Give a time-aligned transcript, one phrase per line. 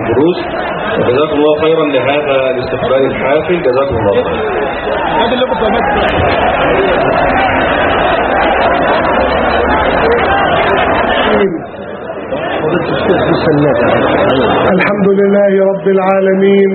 [0.00, 0.38] الدروس
[0.98, 3.56] وجزاكم الله خيرا لهذا الاستقبال الحافل.
[3.66, 4.32] جزاكم الله خيرا.
[14.76, 16.70] الحمد لله رب العالمين.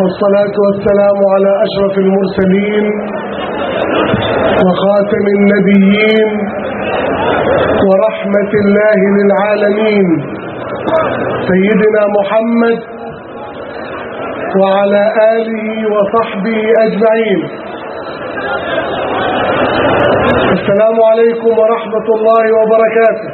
[0.00, 2.84] والصلاة والسلام على أشرف المرسلين
[4.64, 6.30] وخاتم النبيين
[7.88, 10.08] ورحمة الله للعالمين.
[11.50, 12.80] سيدنا محمد
[14.60, 15.02] وعلى
[15.36, 17.40] آله وصحبه أجمعين.
[20.56, 23.28] السلام عليكم ورحمة الله وبركاته.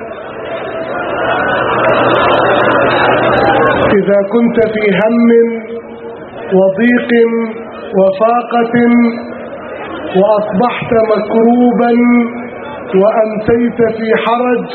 [3.99, 5.29] إذا كنت في هم
[6.61, 7.11] وضيق
[7.99, 8.77] وفاقة
[10.21, 11.93] وأصبحت مكروبا
[13.03, 14.67] وأمسيت في حرج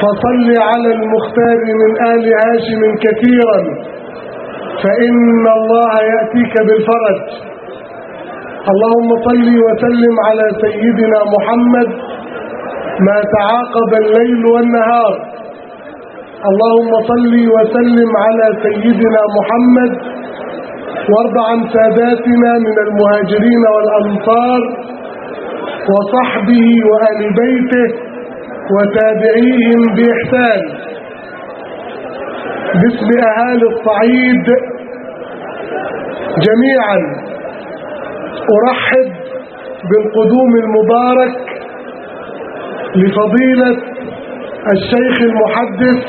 [0.00, 3.60] فصل على المختار من آل هاشم كثيرا
[4.82, 7.20] فإن الله يأتيك بالفرج.
[8.72, 11.88] اللهم صل وسلم على سيدنا محمد
[13.06, 15.12] ما تعاقب الليل والنهار.
[16.50, 19.92] اللهم صل وسلم على سيدنا محمد
[21.12, 24.60] وارض عن ساداتنا من المهاجرين والأنصار.
[25.92, 27.88] وصحبه وآل بيته
[28.74, 30.62] وتابعيهم بإحسان.
[32.80, 34.46] باسم أهالي الصعيد
[36.46, 36.98] جميعا
[38.58, 39.08] أرحب
[39.90, 41.36] بالقدوم المبارك
[42.96, 43.76] لفضيلة
[44.72, 46.00] الشيخ المحدث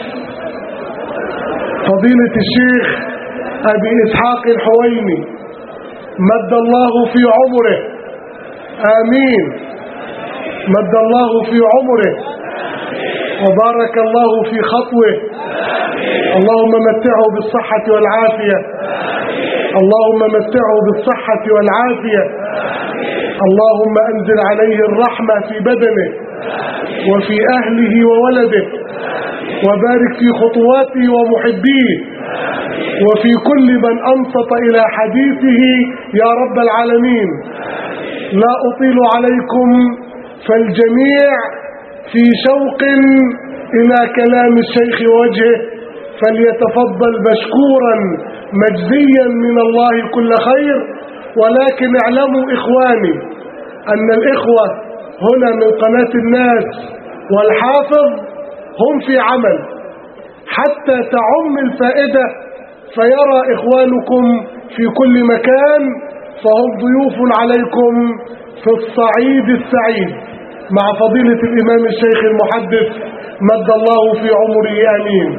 [1.88, 2.88] فضيلة الشيخ
[3.74, 5.20] أبي إسحاق الحويني.
[6.32, 7.80] مد الله في عمره.
[9.00, 9.69] آمين.
[10.68, 12.14] مد الله في عمره.
[13.46, 15.12] وبارك الله في خطوه.
[16.38, 18.58] اللهم متعه بالصحة والعافية.
[19.82, 22.24] اللهم متعه بالصحة والعافية.
[23.48, 26.10] اللهم أنزل عليه الرحمة في بدنه.
[27.12, 28.66] وفي أهله وولده.
[29.68, 31.92] وبارك في خطواته ومحبيه.
[33.08, 35.62] وفي كل من أنصت إلى حديثه
[36.22, 37.30] يا رب العالمين
[38.44, 39.70] لا أطيل عليكم
[40.48, 41.30] فالجميع
[42.12, 42.82] في شوق
[43.80, 45.60] إلى كلام الشيخ وجهه
[46.22, 47.96] فليتفضل مشكورا
[48.64, 50.78] مجزيا من الله كل خير.
[51.42, 53.14] ولكن اعلموا إخواني
[53.94, 54.66] أن الإخوة
[55.28, 56.66] هنا من قناة الناس
[57.34, 58.08] والحافظ
[58.82, 59.58] هم في عمل.
[60.48, 62.24] حتى تعم الفائدة
[62.96, 64.24] فيرى إخوانكم
[64.76, 65.82] في كل مكان
[66.44, 67.94] فهم ضيوف عليكم
[68.64, 70.12] في الصعيد السعيد
[70.78, 72.88] مع فضيلة الإمام الشيخ المحدث
[73.52, 74.78] مد الله في عمره.
[74.96, 75.30] آمين.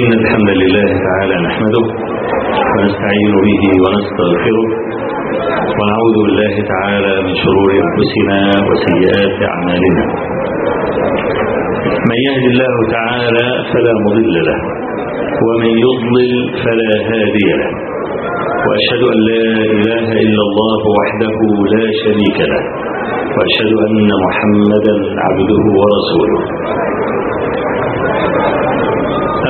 [0.00, 1.84] إن الحمد لله تعالى نحمده
[2.74, 4.66] ونستعين به ونستغفره
[5.78, 8.38] ونعوذ بالله تعالى من شرور أنفسنا
[8.68, 10.04] وسيئات أعمالنا.
[12.10, 14.60] من يهد الله تعالى فلا مضل له
[15.46, 16.32] ومن يضلل
[16.64, 17.72] فلا هادي له.
[18.66, 19.44] وأشهد أن لا
[19.76, 21.36] إله إلا الله وحده
[21.74, 22.64] لا شريك له
[23.36, 24.94] وأشهد أن محمدا
[25.26, 26.42] عبده ورسوله.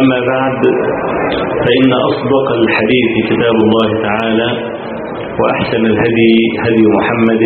[0.01, 0.61] أما بعد
[1.65, 4.49] فإن أصدق الحديث كتاب الله تعالى
[5.41, 7.43] وأحسن الهدي هدي محمد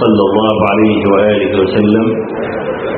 [0.00, 2.06] صلى الله عليه وآله وسلم.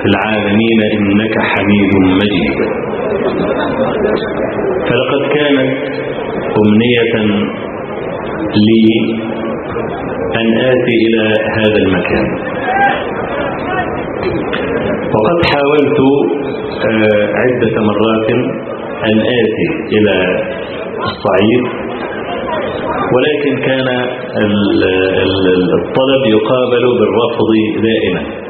[0.00, 2.58] في العالمين إنك حميد مجيد.
[4.88, 5.72] فلقد كانت
[6.60, 7.14] أمنية
[8.66, 8.86] لي
[10.40, 11.24] أن آتي إلى
[11.58, 12.26] هذا المكان.
[15.14, 15.98] وقد حاولت
[17.40, 18.28] عدة مرات
[19.08, 20.14] أن آتي إلى
[21.08, 21.64] الصعيد
[23.14, 23.88] ولكن كان
[25.78, 27.50] الطلب يقابل بالرفض
[27.88, 28.47] دائما.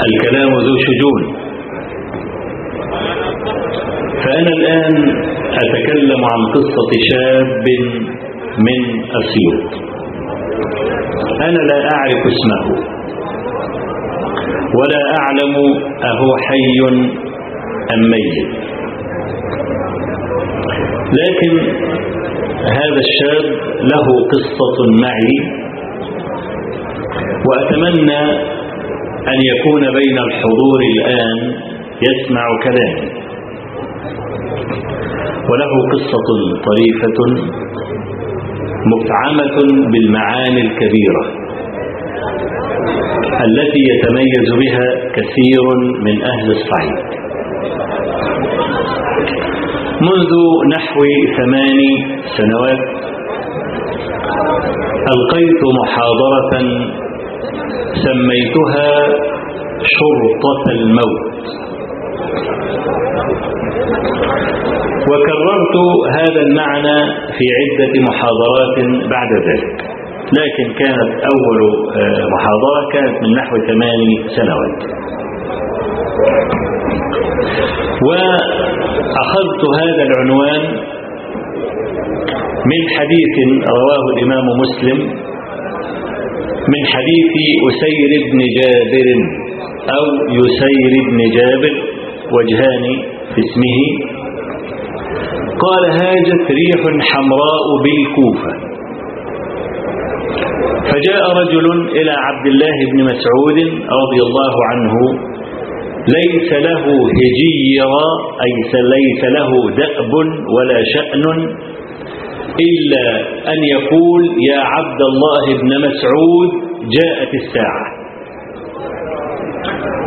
[0.00, 1.20] والكلام ذو شجون.
[4.24, 4.94] فأنا الآن
[5.62, 7.66] أتكلم عن قصة شاب
[8.58, 8.80] من
[9.20, 9.70] أسيوط
[11.42, 12.64] أنا لا أعرف اسمه.
[14.78, 15.54] ولا أعلم
[16.02, 16.78] أهو حي
[17.94, 18.38] أم ميت.
[21.20, 21.52] لكن
[22.78, 23.44] هذا الشاب
[23.92, 25.59] له قصة معي.
[27.50, 28.22] وأتمنى
[29.32, 31.38] أن يكون بين الحضور الآن
[32.08, 33.08] يسمع كلامي
[35.50, 36.28] وله قصة
[36.68, 37.18] طريفة
[38.92, 39.56] مفعمة
[39.92, 41.22] بالمعاني الكبيرة
[43.46, 44.86] التي يتميز بها
[45.16, 45.64] كثير
[46.06, 46.98] من أهل الصعيد.
[50.08, 50.32] منذ
[50.76, 51.00] نحو
[51.38, 51.80] ثمان
[52.36, 52.82] سنوات
[55.12, 56.52] ألقيت محاضرة
[58.04, 58.90] سميتها
[59.96, 61.46] شرطة الموت.
[65.10, 65.76] وكررت
[66.18, 66.98] هذا المعنى
[67.36, 68.76] في عدة محاضرات
[69.10, 69.74] بعد ذلك
[70.40, 71.58] لكن كانت أول
[72.34, 74.00] محاضرة كانت من نحو ثمان
[74.36, 74.78] سنوات.
[78.08, 80.62] وأخذت هذا العنوان
[82.72, 83.34] من حديث
[83.80, 84.98] رواه الإمام مسلم
[86.72, 87.32] من حديث
[87.68, 89.08] أسير بن جابر
[89.96, 90.04] أو
[90.38, 91.74] يسير بن جابر
[92.34, 92.84] وجهان
[93.32, 93.78] في اسمه.
[95.64, 96.80] قال هاجت ريح
[97.10, 98.52] حمراء بالكوفة.
[100.90, 101.66] فجاء رجل
[101.98, 103.58] إلى عبد الله بن مسعود
[104.02, 104.94] رضي الله عنه
[106.18, 106.84] ليس له
[107.20, 108.06] هجيرا
[108.44, 108.52] أي
[108.94, 109.50] ليس له
[109.80, 110.12] دأب
[110.54, 111.24] ولا شأن
[112.66, 113.06] إلا
[113.52, 116.50] أن يقول يا عبد الله بن مسعود
[116.96, 117.86] جاءت الساعة.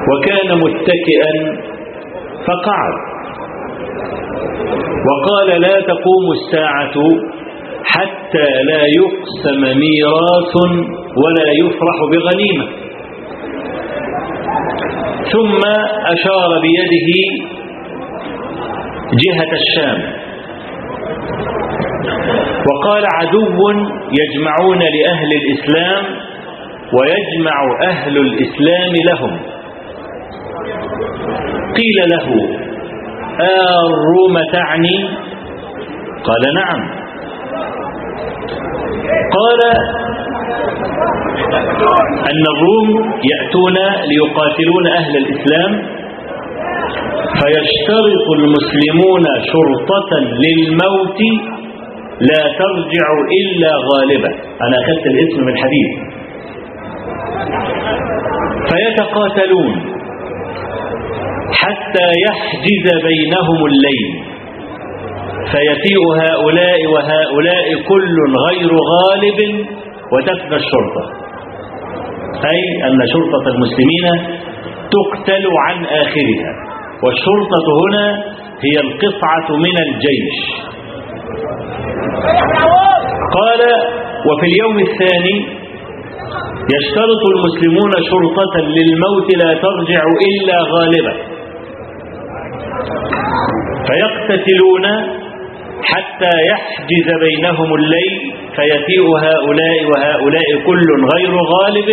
[0.10, 1.34] وكان متكئا
[2.48, 2.94] فقعد.
[5.10, 6.94] وقال لا تقوم الساعة
[7.84, 10.56] حتى لا يقسم ميراث
[11.24, 12.68] ولا يفرح بغنيمة.
[15.34, 15.60] ثم
[16.06, 17.10] أشار بيده
[19.24, 20.23] جهة الشام.
[22.68, 23.60] وقال عدو
[24.22, 26.04] يجمعون لأهل الإسلام
[26.96, 27.58] ويجمع
[27.92, 29.34] أهل الإسلام لهم.
[31.78, 32.28] قيل له
[33.88, 34.98] الروم تعني؟
[36.28, 36.82] قال نعم.
[39.38, 39.62] قال
[42.32, 42.90] أن الروم
[43.32, 43.78] يأتون
[44.10, 45.72] ليقاتلون أهل الإسلام
[47.40, 49.24] فيشترط المسلمون
[49.54, 50.12] شرطة
[50.44, 51.20] للموت
[52.30, 53.08] لا ترجع
[53.42, 54.32] إلا غالبا.
[54.66, 55.92] أنا أخذت الاسم من حديث
[58.70, 59.72] فيتقاتلون
[61.62, 64.10] حتى يحجز بينهم الليل.
[65.52, 68.18] فيفيء هؤلاء وهؤلاء كل
[68.48, 69.40] غير غالب
[70.14, 71.04] وتفنى الشرطة.
[72.54, 74.06] أي أن شرطة المسلمين
[74.96, 76.52] تقتل عن آخرها.
[77.04, 78.06] والشرطة هنا
[78.66, 80.40] هي القطعة من الجيش.
[83.38, 83.62] قال
[84.28, 85.38] وفي اليوم الثاني
[86.76, 91.14] يشترط المسلمون شرطة للموت لا ترجع إلا غالبا.
[93.88, 94.86] فيقتتلون
[95.92, 98.16] حتى يحجز بينهم الليل
[98.56, 101.90] فيفيء هؤلاء وهؤلاء كل غير غالب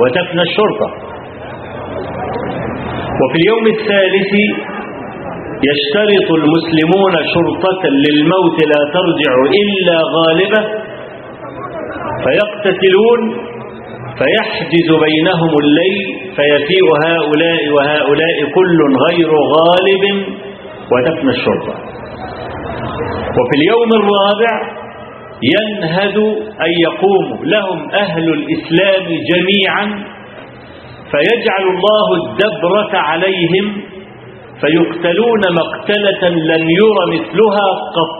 [0.00, 0.88] وتفنى الشرطة.
[3.20, 4.32] وفي اليوم الثالث
[5.68, 10.60] يشترط المسلمون شرطة للموت لا ترجع إلا غالبة
[12.24, 13.20] فيقتتلون
[14.18, 16.04] فيحجز بينهم الليل
[16.36, 20.04] فيفيء هؤلاء وهؤلاء كل غير غالب
[20.92, 21.74] وتفنى الشرطة.
[23.38, 24.52] وفي اليوم الرابع
[25.56, 26.16] ينهد
[26.66, 29.84] أن يقوم لهم أهل الإسلام جميعا
[31.10, 33.82] فيجعل الله الدبرة عليهم
[34.60, 38.12] فيقتلون مقتلة لم ير مثلها قط.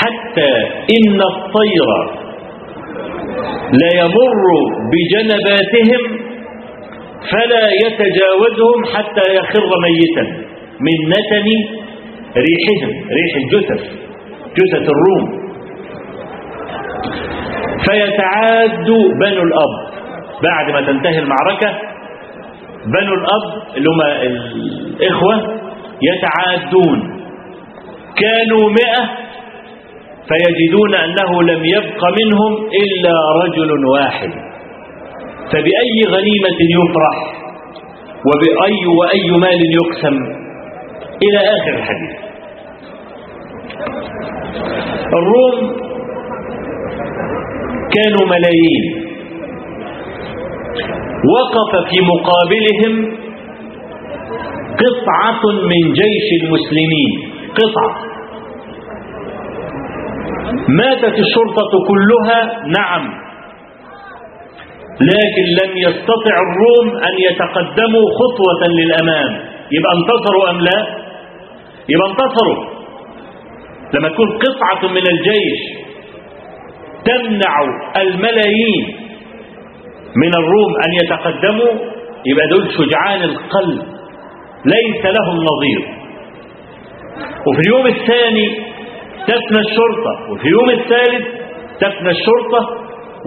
[0.00, 0.52] حتى
[0.96, 1.88] إن الطير
[3.82, 4.42] ليمر
[4.92, 6.02] بجنباتهم
[7.32, 10.24] فلا يتجاوزهم حتى يخر ميتا
[10.86, 11.46] من نتن
[12.36, 13.82] ريحهم ريح الجثث
[14.58, 15.42] جثث الروم.
[17.86, 18.88] فيتعاد
[19.20, 19.72] بنو الأب
[20.42, 21.91] بعد ما تنتهي المعركة
[22.86, 25.60] بنو الأب اللي هم الإخوة
[26.02, 27.22] يتعادون.
[28.16, 29.02] كانوا مئة
[30.28, 34.30] فيجدون أنه لم يبق منهم إلا رجل واحد.
[35.52, 37.42] فبأي غنيمة يفرح؟
[38.26, 40.16] وبأي وأي مال يقسم؟
[41.22, 42.16] إلى آخر الحديث.
[45.12, 45.76] الروم
[47.94, 49.11] كانوا ملايين.
[51.30, 52.94] وقف في مقابلهم
[54.82, 57.12] قطعة من جيش المسلمين.
[57.58, 58.12] قطعة.
[60.68, 63.04] ماتت الشرطة كلها نعم.
[65.00, 69.30] لكن لم يستطع الروم أن يتقدموا خطوة للأمام.
[69.72, 70.78] يبقى انتصروا أم لا؟
[71.88, 72.72] يبقى انتصروا.
[73.94, 75.60] لما تكون قطعة من الجيش
[77.04, 77.54] تمنع
[77.96, 79.01] الملايين.
[80.16, 81.72] من الروم أن يتقدموا
[82.26, 83.82] يبقى دول شجعان القلب
[84.64, 85.80] ليس لهم نظير.
[87.46, 88.46] وفي اليوم الثاني
[89.26, 91.26] تفنى الشرطة وفي اليوم الثالث
[91.80, 92.60] تفنى الشرطة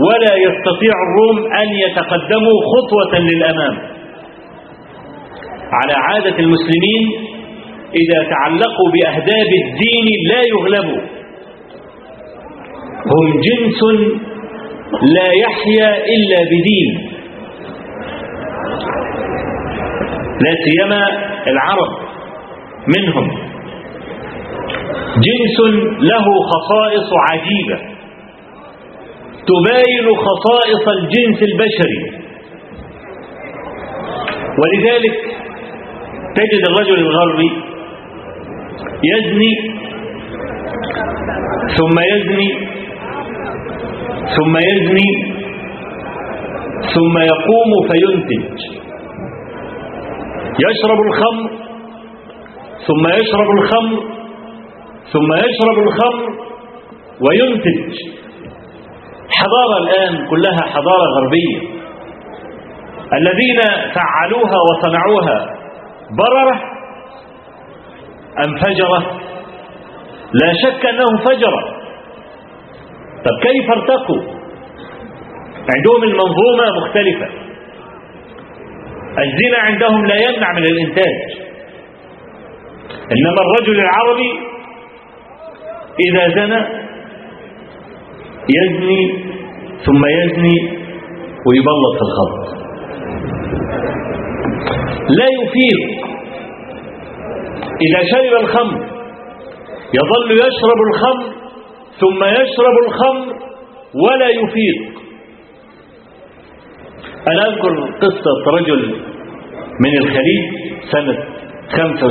[0.08, 3.77] ولا يستطيع الروم أن يتقدموا خطوة للأمام.
[5.72, 7.04] على عادة المسلمين
[8.01, 11.01] إذا تعلقوا بأهداب الدين لا يغلبوا.
[13.12, 13.80] هم جنس
[14.92, 17.12] لا يحيا إلا بدين.
[20.42, 21.04] لا سيما
[21.48, 21.92] العرب
[22.98, 23.27] منهم.
[25.15, 25.58] جنس
[26.00, 27.80] له خصائص عجيبة.
[29.48, 32.25] تباين خصائص الجنس البشري.
[34.60, 35.15] ولذلك
[36.36, 37.51] تجد الرجل الغربي
[39.04, 39.54] يزني
[41.77, 42.75] ثم يزني
[44.25, 45.36] ثم يزني
[46.94, 48.60] ثم يقوم فينتج.
[50.60, 51.50] يشرب الخمر
[52.88, 54.03] ثم يشرب الخمر
[55.13, 56.29] ثم يشرب الخمر
[57.22, 57.96] وينتج.
[59.29, 61.75] حضارة الآن كلها حضارة غربية.
[63.13, 63.60] الذين
[63.96, 65.55] فعلوها وصنعوها
[66.12, 66.62] بررة
[68.48, 69.20] أم فجرة؟
[70.34, 71.75] لا شك أنهم فجرة.
[73.25, 74.22] طب كيف ارتقوا؟
[75.75, 77.27] عندهم المنظومة مختلفة.
[79.20, 81.46] الزنا عندهم لا يمنع من الإنتاج.
[83.12, 84.32] إنما الرجل العربي
[86.10, 86.62] إذا زنى
[88.58, 89.03] يزني
[89.86, 90.58] ثم يزني
[91.48, 92.55] ويبلط في الخط
[95.20, 96.05] لا يفيق
[97.82, 98.77] إذا شرب الخمر
[99.94, 101.44] يظل يشرب الخمر
[101.99, 103.33] ثم يشرب الخمر
[104.03, 104.79] ولا يفيق.
[107.27, 108.95] أنا أذكر قصة رجل
[109.83, 110.43] من الخليج
[110.91, 111.17] سنة
[111.69, 112.05] 75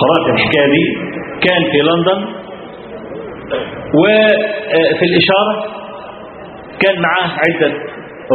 [0.00, 0.84] قرأت الحكاية دي
[1.48, 2.20] كان في لندن
[4.00, 5.54] وفي الإشارة
[6.80, 7.72] كان معاه عدة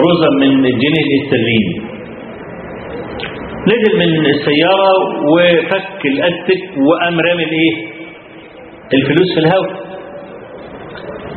[0.07, 1.95] رزم من الجنيه الاسترليني
[3.67, 4.93] نزل من السيارة
[5.33, 7.94] وفك الأستك وقام رامي الإيه؟
[8.93, 9.85] الفلوس في الهواء.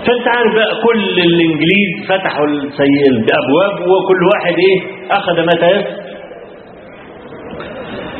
[0.06, 4.78] فانت عارف بقى كل الإنجليز فتحوا الابواب وكل واحد إيه
[5.10, 6.08] أخذ ما تيسر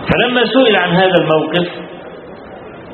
[0.08, 1.68] فلما سئل عن هذا الموقف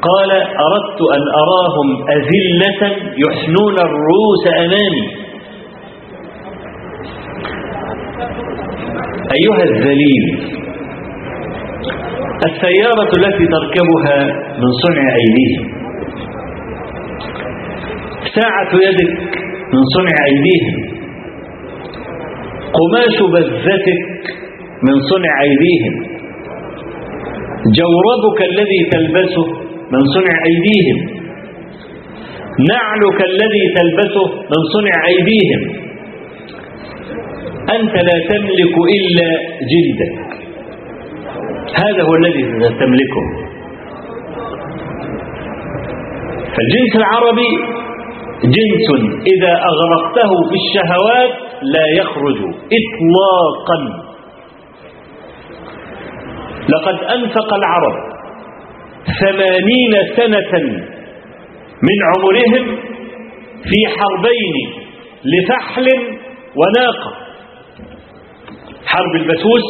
[0.02, 0.30] قال
[0.66, 2.82] أردت أن أراهم أذلة
[3.26, 5.24] يحنون الرؤوس أمامي.
[9.36, 10.24] أيها الذليل
[12.46, 14.18] السيارة التي تركبها
[14.58, 15.83] من صنع أيديهم
[18.34, 19.12] ساعة يدك
[19.74, 20.76] من صنع أيديهم.
[22.76, 24.00] قماش بذتك
[24.86, 25.94] من صنع أيديهم.
[27.78, 29.46] جوربك الذي تلبسه
[29.92, 30.98] من صنع أيديهم.
[32.72, 35.62] نعلك الذي تلبسه من صنع أيديهم.
[37.76, 39.28] أنت لا تملك إلا
[39.72, 40.14] جلدك.
[41.82, 42.42] هذا هو الذي
[42.80, 43.24] تملكه
[46.54, 47.83] فالجنس العربي
[48.44, 48.88] جنس
[49.26, 51.30] إذا أغرقته في الشهوات
[51.62, 52.38] لا يخرج
[52.78, 54.04] إطلاقا.
[56.68, 57.94] لقد أنفق العرب
[59.20, 60.52] ثمانين سنة
[61.82, 62.76] من عمرهم
[63.64, 64.84] في حربين
[65.24, 65.88] لفحل
[66.56, 67.12] وناقة.
[68.86, 69.66] حرب البسوس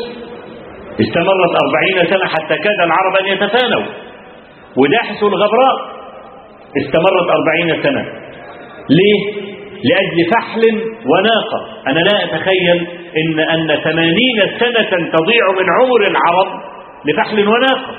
[1.01, 3.83] استمرت أربعين سنة حتى كاد العرب أن يتفانوا.
[4.77, 5.77] وداحس الغبراء
[6.83, 8.24] استمرت أربعين سنة.
[8.91, 9.45] ليه؟
[9.85, 10.63] لأجل فحل
[11.07, 11.83] وناقة.
[11.87, 12.87] أنا لا أتخيل
[13.17, 16.63] إن أن ثمانين سنة تضيع من عمر العرب
[17.05, 17.95] لفحل وناقة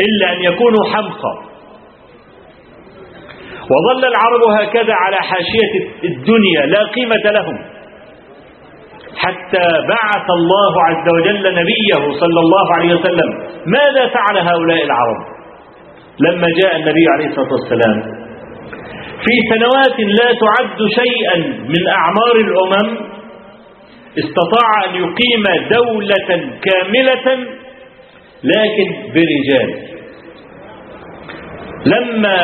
[0.00, 1.42] إلا أن يكونوا حمقى.
[3.70, 7.58] وظل العرب هكذا على حاشية الدنيا لا قيمة لهم.
[9.16, 13.30] حتى بعث الله عز وجل نبيه صلى الله عليه وسلم.
[13.66, 15.36] ماذا فعل هؤلاء العرب؟
[16.20, 18.25] لما جاء النبي عليه الصلاة والسلام
[19.24, 23.16] في سنوات لا تعد شيئا من أعمار الأمم
[24.18, 27.46] استطاع أن يقيم دولة كاملة
[28.44, 29.74] لكن برجال.
[31.86, 32.36] لما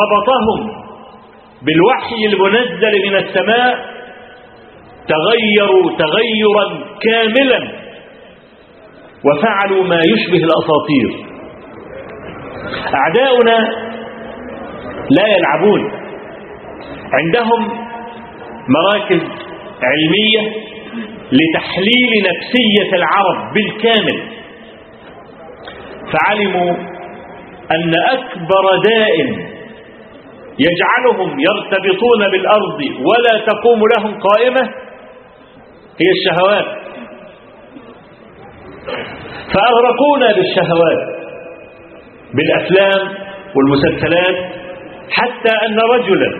[0.00, 0.82] ربطهم
[1.62, 3.92] بالوحي المنزل من السماء
[5.08, 7.68] تغيروا تغيرا كاملا
[9.24, 11.32] وفعلوا ما يشبه الأساطير.
[12.94, 13.91] أعداؤنا
[15.10, 15.92] لا يلعبون.
[17.12, 17.68] عندهم
[18.68, 19.22] مراكز
[19.82, 20.52] علمية
[21.32, 24.22] لتحليل نفسية العرب بالكامل.
[26.12, 26.72] فعلموا
[27.70, 29.16] أن أكبر داء
[30.58, 34.60] يجعلهم يرتبطون بالأرض ولا تقوم لهم قائمة
[36.00, 36.82] هي الشهوات.
[39.52, 41.02] فأغرقونا بالشهوات
[42.34, 43.16] بالأفلام
[43.56, 44.61] والمسلسلات.
[45.10, 46.30] حتى أن رجلا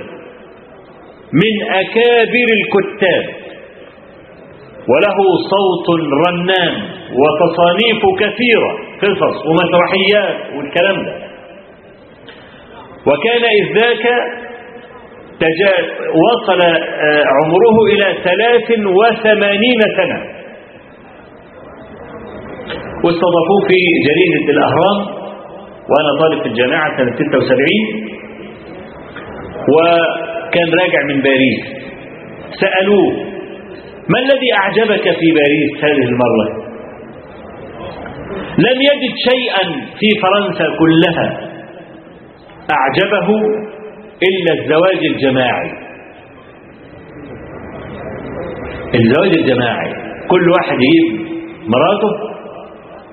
[1.33, 3.25] من أكابر الكتاب
[4.89, 5.17] وله
[5.53, 5.87] صوت
[6.27, 6.75] رنان
[7.21, 8.71] وتصانيف كثيرة
[9.03, 11.15] قصص ومسرحيات والكلام ده
[13.07, 14.07] وكان إذ ذاك.
[16.25, 16.61] وصل
[17.37, 20.19] عمره إلى ثلاث وثمانين سنة
[23.05, 24.99] واستضافوه في جريدة الأهرام
[25.91, 28.12] وأنا طالب في الجامعة سنة 76
[29.69, 31.61] وكان راجع من باريس.
[32.61, 33.13] سألوه
[34.09, 36.63] ما الذي أعجبك في باريس هذه المرة؟
[38.59, 39.65] لم يجد شيئا
[39.99, 41.49] في فرنسا كلها.
[42.71, 43.29] أعجبه
[44.29, 45.71] إلا الزواج الجماعي.
[48.95, 49.93] الزواج الجماعي؟
[50.29, 51.27] كل واحد يجيب
[51.67, 52.33] مراته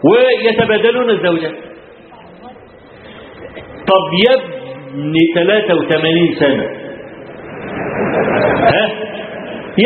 [0.04, 1.54] ويتبادلون الزوجات
[3.88, 4.59] طب يبدو
[4.94, 6.66] ابن 83 سنة.
[8.74, 8.86] ها؟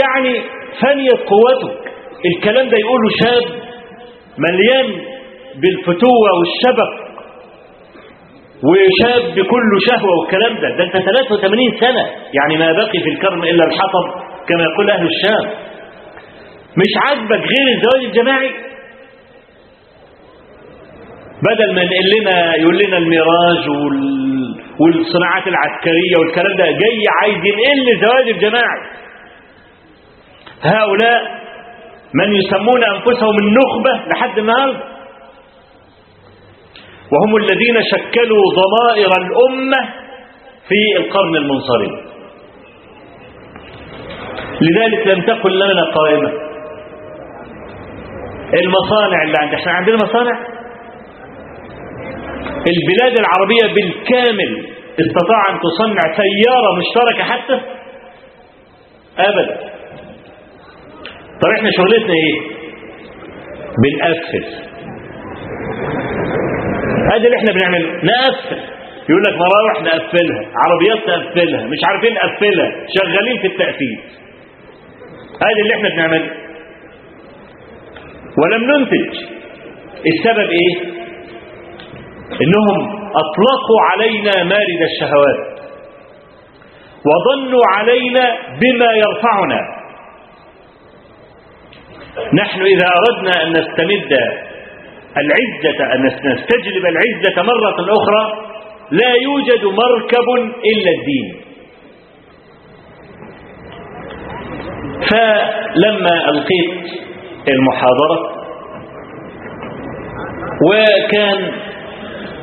[0.02, 0.34] يعني
[0.82, 1.84] فنيت قوتك.
[2.26, 3.44] الكلام ده يقوله شاب
[4.38, 5.02] مليان
[5.56, 7.04] بالفتوة والشبق
[8.64, 10.78] وشاب بكل شهوة والكلام ده.
[10.78, 12.04] ده انت 83 سنة.
[12.34, 14.06] يعني ما بقي في الكرم إلا الحطب
[14.48, 15.52] كما يقول أهل الشام.
[16.78, 18.50] مش عاجبك غير الزواج الجماعي؟
[21.44, 27.92] بدل ما ينقل لنا يقول لنا الميراج وال والصناعات العسكرية والكلام ده جاي عايز ينقل
[27.96, 28.82] الزواج الجماعي
[30.64, 31.22] هؤلاء
[32.14, 34.80] من يسمون أنفسهم النخبة لحد النهارده.
[37.12, 39.90] وهم الذين شكلوا ضمائر الأمة
[40.68, 42.02] في القرن المنصرم.
[44.62, 46.32] لذلك لم تكن لنا قائمة.
[48.54, 50.53] المصانع اللي عندنا إحنا عندنا مصانع؟
[52.68, 54.68] البلاد العربية بالكامل
[55.00, 57.60] استطاع أن تصنع سيارة مشتركة حتى؟
[59.20, 59.56] أبدا.
[61.42, 62.40] طب إحنا شغلتنا إيه؟
[63.84, 64.46] بنقفل.
[67.12, 67.90] هذا اللي إحنا بنعمله.
[68.04, 68.58] نقفل.
[69.10, 74.00] يقول لك مراوح نقفلها عربيات نقفلها مش عارفين نقفلها شغالين في التقفيل.
[75.42, 76.32] هذا اللي إحنا بنعمله.
[78.44, 79.18] ولم ننتج.
[80.08, 80.93] السبب إيه؟
[82.42, 82.78] إنهم
[83.22, 85.54] أطلقوا علينا مارد الشهوات
[87.08, 89.60] وظنوا علينا بما يرفعنا.
[92.34, 94.14] نحن إذا أردنا أن نستمد
[95.18, 98.24] العزة أن نستجلب العزة مرة أخرى
[98.92, 100.30] لا يوجد مركب
[100.74, 101.42] إلا الدين.
[105.12, 107.02] فلما ألقيت
[107.48, 108.44] المحاضرة
[110.70, 111.52] وكان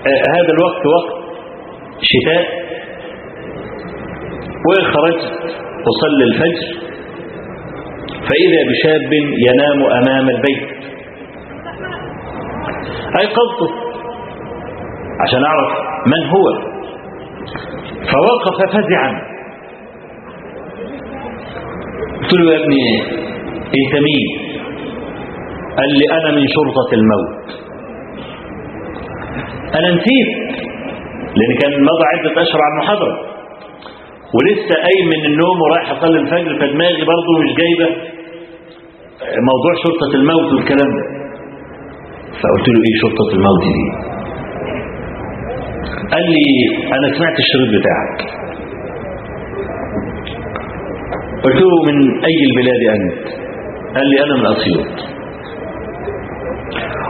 [0.07, 1.21] هذا الوقت وقت
[2.03, 2.45] شتاء.
[4.67, 5.33] وخرجت
[5.91, 6.67] أصلي الفجر
[8.29, 9.13] فإذا بشاب
[9.49, 10.69] ينام أمام البيت.
[13.21, 13.71] أيقظته
[15.21, 15.73] عشان أعرف
[16.07, 16.71] من هو.
[18.13, 19.31] فوقف فزعا.
[22.21, 23.03] قلت له يا ابني
[23.79, 24.27] انت مين
[25.77, 27.70] قال لي أنا من شرطة الموت.
[29.79, 30.31] أنا نسيت
[31.39, 33.15] لأن كان مضى عدة أشهر على المحاضرة.
[34.37, 37.89] ولسه قايم من النوم ورايح أصلي الفجر فدماغي برضه مش جايبة.
[39.51, 41.05] موضوع شرطة الموت والكلام ده.
[42.41, 43.85] فقلت له إيه شرطة الموت دي؟
[46.13, 46.47] قال لي
[46.97, 48.19] أنا سمعت الشريط بتاعك.
[51.45, 53.27] قلت له من أي البلاد أنت؟
[53.97, 54.93] قال لي أنا من أسيوط.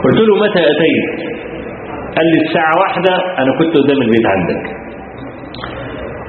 [0.03, 1.31] قلت له متى أتيت؟
[2.15, 4.63] قال لي الساعة واحدة أنا كنت قدام البيت عندك.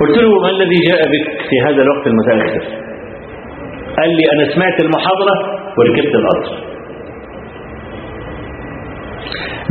[0.00, 2.64] قلت له ما الذي جاء بك في هذا الوقت المتأخر؟
[3.98, 5.34] قال لي أنا سمعت المحاضرة
[5.78, 6.52] وركبت القطر.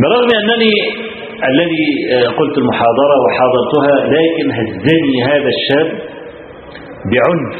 [0.01, 0.75] برغم أنني
[1.51, 1.87] الذي
[2.37, 5.87] قلت المحاضرة وحاضرتها لكن هزني هذا الشاب
[7.11, 7.55] بعنف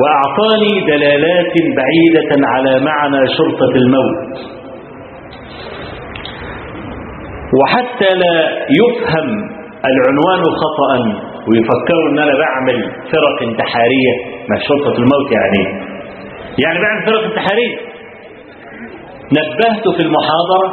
[0.00, 4.61] وأعطاني دلالات بعيدة على معنى شرطة الموت.
[7.60, 8.36] وحتى لا
[8.80, 9.28] يفهم
[9.90, 10.92] العنوان خطأ
[11.48, 12.78] ويفكروا إن أنا بعمل
[13.12, 14.14] فرق انتحارية
[14.48, 15.62] ما شرطة الموت يعني.
[16.64, 17.76] يعني بعمل فرق انتحارية.
[19.38, 20.68] نبهت في المحاضرة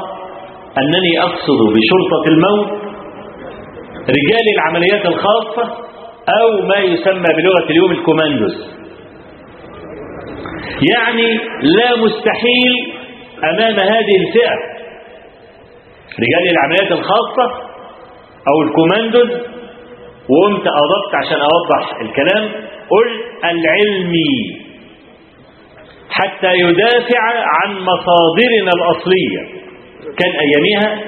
[0.78, 2.70] أنني أقصد بشرطة الموت
[4.10, 5.64] رجال العمليات الخاصة
[6.42, 8.68] أو ما يسمى بلغة اليوم الكوماندوز
[10.92, 12.74] يعني لا مستحيل
[13.44, 14.79] أمام هذه الفئة
[16.24, 17.46] رجال العمليات الخاصة
[18.52, 19.30] أو الكوماندوز
[20.32, 22.44] وقمت أضفت عشان أوضح الكلام.
[22.90, 24.36] قلت العلمي
[26.10, 27.22] حتى يدافع
[27.58, 29.42] عن مصادرنا الأصلية.
[30.18, 31.00] كان أياميها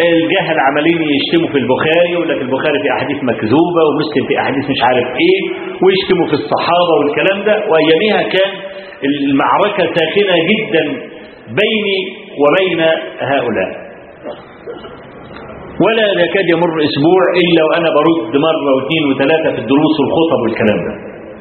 [0.00, 4.80] الجهل عمالين يشتموا في البخاري يقول لك البخاري في أحاديث مكذوبة ومسلم في أحاديث مش
[4.88, 5.40] عارف إيه
[5.82, 7.54] ويشتموا في الصحابة والكلام ده.
[7.70, 8.50] وأياميها كان
[9.04, 10.84] المعركة ساخنة جدا
[11.60, 11.98] بيني
[12.42, 12.80] وبين
[13.20, 13.85] هؤلاء.
[15.84, 20.92] ولا يكاد يمر أسبوع إلا وأنا برد مره واثنين وثلاثة في الدروس والخطب والكلام ده.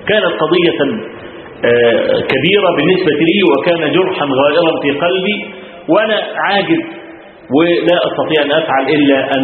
[0.10, 0.80] كانت قضية
[2.32, 5.38] كبيرة بالنسبة لي وكان جرحا غائرا في قلبي.
[5.90, 6.82] وأنا عاجز
[7.56, 9.44] ولا أستطيع أن أفعل إلا أن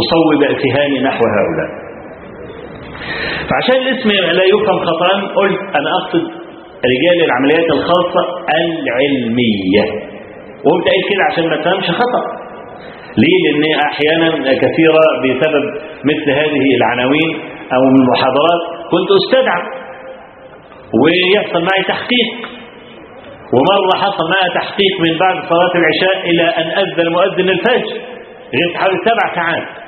[0.00, 1.70] أصوب اتهامي نحو هؤلاء.
[3.48, 6.24] فعشان الاسم لا يفهم خطا قلت أنا أقصد
[6.94, 8.22] رجال العمليات الخاصة
[8.60, 9.84] العلمية.
[10.64, 12.45] وقمت قايل كده عشان ما تفهمش خطأ.
[13.22, 14.28] ليه؟ لأن أحيانا
[14.62, 15.64] كثيرة بسبب
[16.10, 17.30] مثل هذه العناوين
[17.74, 19.62] أو المحاضرات كنت أستدعى
[21.00, 22.30] ويحصل معي تحقيق.
[23.54, 27.96] ومرة حصل معي تحقيق من بعد صلاة العشاء إلى أن أذن مؤذن الفجر.
[28.54, 29.85] غير حوالي سبع ساعات.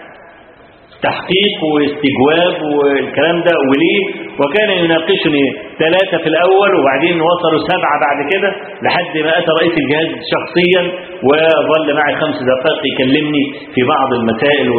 [1.02, 4.02] تحقيق واستجواب والكلام ده وليه؟
[4.40, 5.44] وكان يناقشني
[5.78, 8.50] ثلاثة في الأول وبعدين وصلوا سبعة بعد كده
[8.82, 10.82] لحد ما أتى رئيس الجهاز شخصيا
[11.28, 14.70] وظل معي خمس دقائق يكلمني في بعض المسائل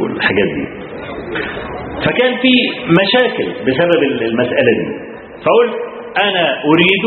[0.00, 0.64] والحاجات دي.
[2.04, 2.52] فكان في
[3.00, 4.86] مشاكل بسبب المسألة دي.
[5.44, 5.74] فقلت
[6.22, 7.04] أنا أريد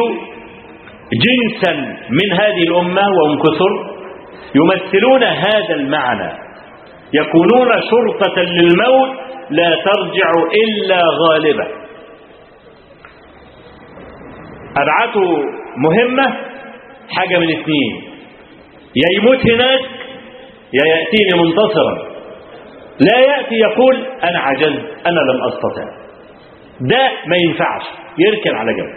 [1.25, 1.73] جنسا
[2.09, 3.71] من هذه الأمة وهم كثر
[4.55, 6.48] يمثلون هذا المعنى.
[7.13, 9.09] يكونون شرطة للموت
[9.49, 10.31] لا ترجع
[10.63, 11.67] إلا غالبة
[14.77, 15.43] أبعته
[15.77, 16.37] مهمة
[17.09, 18.03] حاجة من اثنين.
[18.95, 19.79] يا يموت هناك
[20.73, 22.09] يا يأتيني منتصرا.
[22.99, 25.85] لا يأتي يقول أنا عجزت أنا لم أستطع.
[26.81, 27.83] ده ما ينفعش
[28.17, 28.93] يركن على جنب.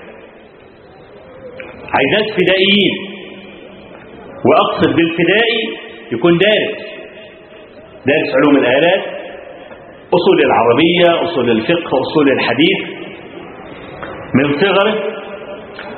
[1.94, 3.12] عايزات فدائيين.
[4.46, 5.78] وأقصد بالفدائي
[6.12, 7.01] يكون دارس.
[8.06, 9.02] دارس علوم الآلات
[10.14, 13.02] أصول العربية أصول الفقه أصول الحديث.
[14.34, 14.94] من صغره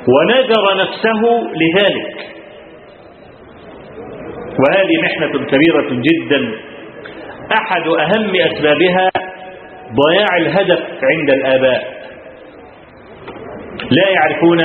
[0.07, 1.21] ونذر نفسه
[1.61, 2.15] لذلك.
[4.59, 6.51] وهذه محنة كبيرة جدا.
[7.57, 9.09] أحد أهم أسبابها
[9.93, 11.95] ضياع الهدف عند الآباء.
[13.91, 14.59] لا يعرفون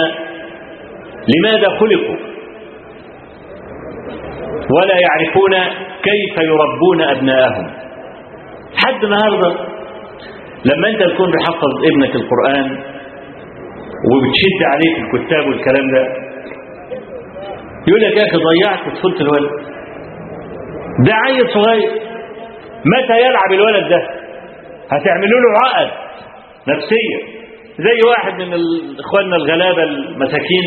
[1.37, 2.16] لماذا خلقوا
[4.70, 5.55] ولا يعرفون
[6.02, 7.66] كيف يربون أبناءهم؟
[8.84, 9.50] حد النهاردة
[10.64, 12.70] لما أنت تكون بحفظ ابنك القرآن
[14.12, 16.02] وبتشد عليك الكتاب والكلام ده
[17.88, 19.50] يقول لك يا أخي ضيعت طفولة الولد.
[21.06, 21.90] ده عيل صغير
[22.94, 24.02] متى يلعب الولد ده؟
[24.90, 25.90] هتعملوا له عقد
[26.68, 27.40] نفسية.
[27.78, 28.58] زي واحد من
[29.00, 30.64] إخواننا الغلابة المساكين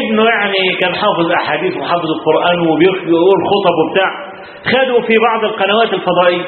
[0.00, 4.29] ابنه يعني كان حافظ أحاديث وحافظ القرآن وبيقول خطب وبتاع.
[4.64, 6.44] خدوا في بعض القنوات الفضائية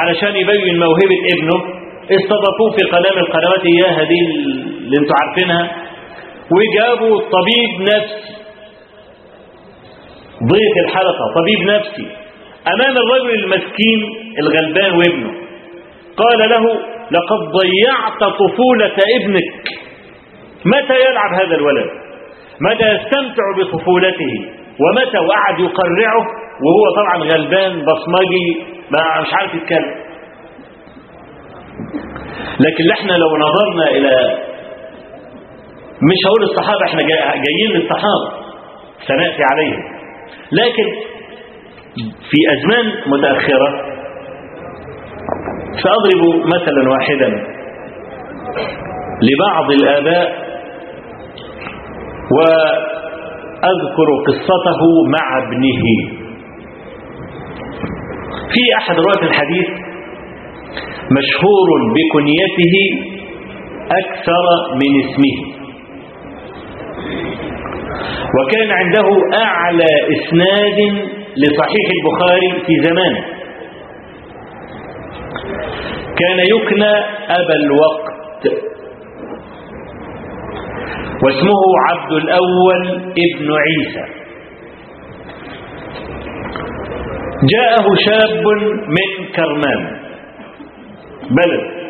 [0.00, 1.82] علشان يبين موهبة ابنه.
[2.10, 3.66] استضافوه في قناة من القنوات.
[3.66, 5.76] اياها دي اللي أنتوا عارفينها.
[6.50, 8.34] وجابوا طبيب نفسي.
[10.52, 11.24] ضيف الحلقة.
[11.38, 12.06] طبيب نفسي.
[12.68, 14.00] أمام الرجل المسكين
[14.38, 15.32] الغلبان وابنه.
[16.16, 16.64] قال له
[17.10, 19.68] لقد ضيعت طفولة ابنك.
[20.64, 21.90] متى يلعب هذا الولد؟
[22.60, 26.26] متى يستمتع بطفولته؟ ومتى وقعد يقرعه؟
[26.64, 29.94] وهو طبعا غلبان بصمجي ما مش عارف يتكلم.
[32.60, 34.38] لكن إحنا لو نظرنا إلى
[36.02, 37.00] مش هقول الصحابة إحنا
[37.44, 38.42] جايين للصحابة
[39.08, 39.82] سنأتي عليهم.
[40.52, 40.86] لكن
[42.30, 43.92] في أزمان متأخرة
[45.82, 47.28] سأضرب مثلا واحدا
[49.22, 50.42] لبعض الآباء
[53.62, 54.80] وأذكر قصته
[55.16, 55.82] مع ابنه.
[58.52, 59.68] في أحد رواة الحديث
[61.18, 62.74] مشهور بكنيته
[63.90, 64.44] أكثر
[64.80, 65.36] من اسمه.
[68.38, 69.08] وكان عنده
[69.44, 70.78] أعلى إسناد
[71.36, 73.24] لصحيح البخاري في زمانه
[76.18, 76.92] كان يكنى
[77.28, 78.01] أبا الوقت.
[81.22, 84.04] واسمه عبد الأول ابن عيسى.
[87.52, 88.46] جاءه شاب
[88.88, 90.00] من كرمان.
[91.30, 91.82] بلد.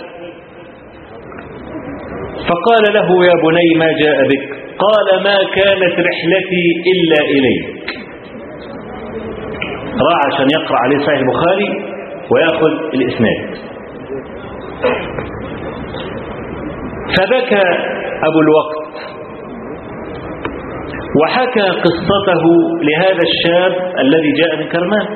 [2.49, 4.45] فقال له يا بني ما جاء بك؟
[4.79, 7.65] قال ما كانت رحلتي إلا إليك.
[10.09, 11.69] راح عشان يقرأ عليه صحيح البخاري
[12.31, 13.57] ويأخذ الإسناد.
[17.17, 17.65] فبكى
[18.29, 18.82] أبو الوقت.
[21.21, 22.45] وحكى قصته
[22.89, 25.07] لهذا الشاب الذي جاء من كرمان.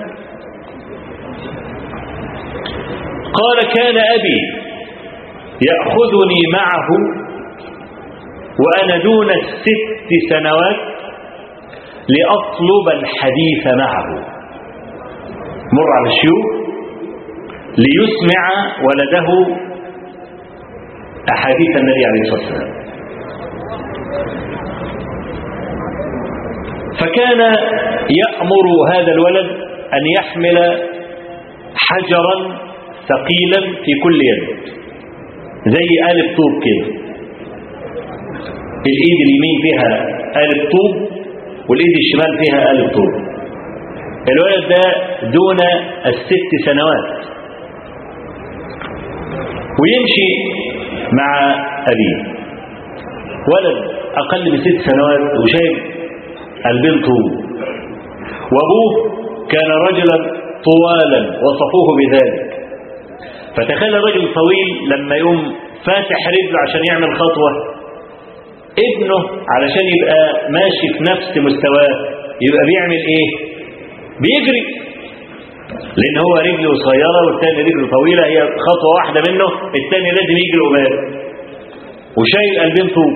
[3.41, 4.39] قال كان أبي
[5.69, 6.89] يأخذني معه
[8.65, 10.77] وأنا دون الست سنوات
[12.09, 14.09] لأطلب الحديث معه.
[15.73, 16.47] مر على الشيوخ
[17.79, 18.43] ليسمع
[18.87, 19.29] ولده
[21.33, 22.87] أحاديث النبي عليه الصلاة والسلام.
[27.01, 27.41] فكان
[28.21, 29.47] يأمر هذا الولد
[29.95, 30.59] أن يحمل
[31.75, 32.37] حجرا
[33.09, 34.43] ثقيلا في كل يد.
[35.67, 36.87] زي آلة طوب كده.
[38.91, 39.91] الإيد اليمين فيها
[40.45, 40.95] آلة طوب
[41.69, 43.13] والإيد الشمال فيها آلة طوب
[44.33, 44.83] الولد ده
[45.31, 45.57] دون
[46.07, 47.27] الست سنوات.
[49.81, 50.31] ويمشي
[51.13, 51.31] مع
[51.93, 52.37] أبيه.
[53.53, 55.96] ولد أقل من ست سنوات وشايف
[56.71, 57.07] البنت
[58.55, 58.93] وأبوه
[59.51, 60.17] كان رجلا
[60.69, 62.47] طوالا وصفوه بذلك.
[63.57, 67.51] فتخيل رجل طويل لما يقوم فاتح رجله عشان يعمل خطوة
[68.87, 71.95] ابنه علشان يبقى ماشي في نفس مستواه
[72.47, 73.29] يبقى بيعمل إيه؟
[74.23, 74.63] بيجري.
[76.01, 79.45] لأن هو رجله قصيره والتاني رجله طويلة هي خطوة واحدة منه
[79.81, 81.01] التاني لازم يجري قباله
[82.19, 83.13] وشايل قلبين طوب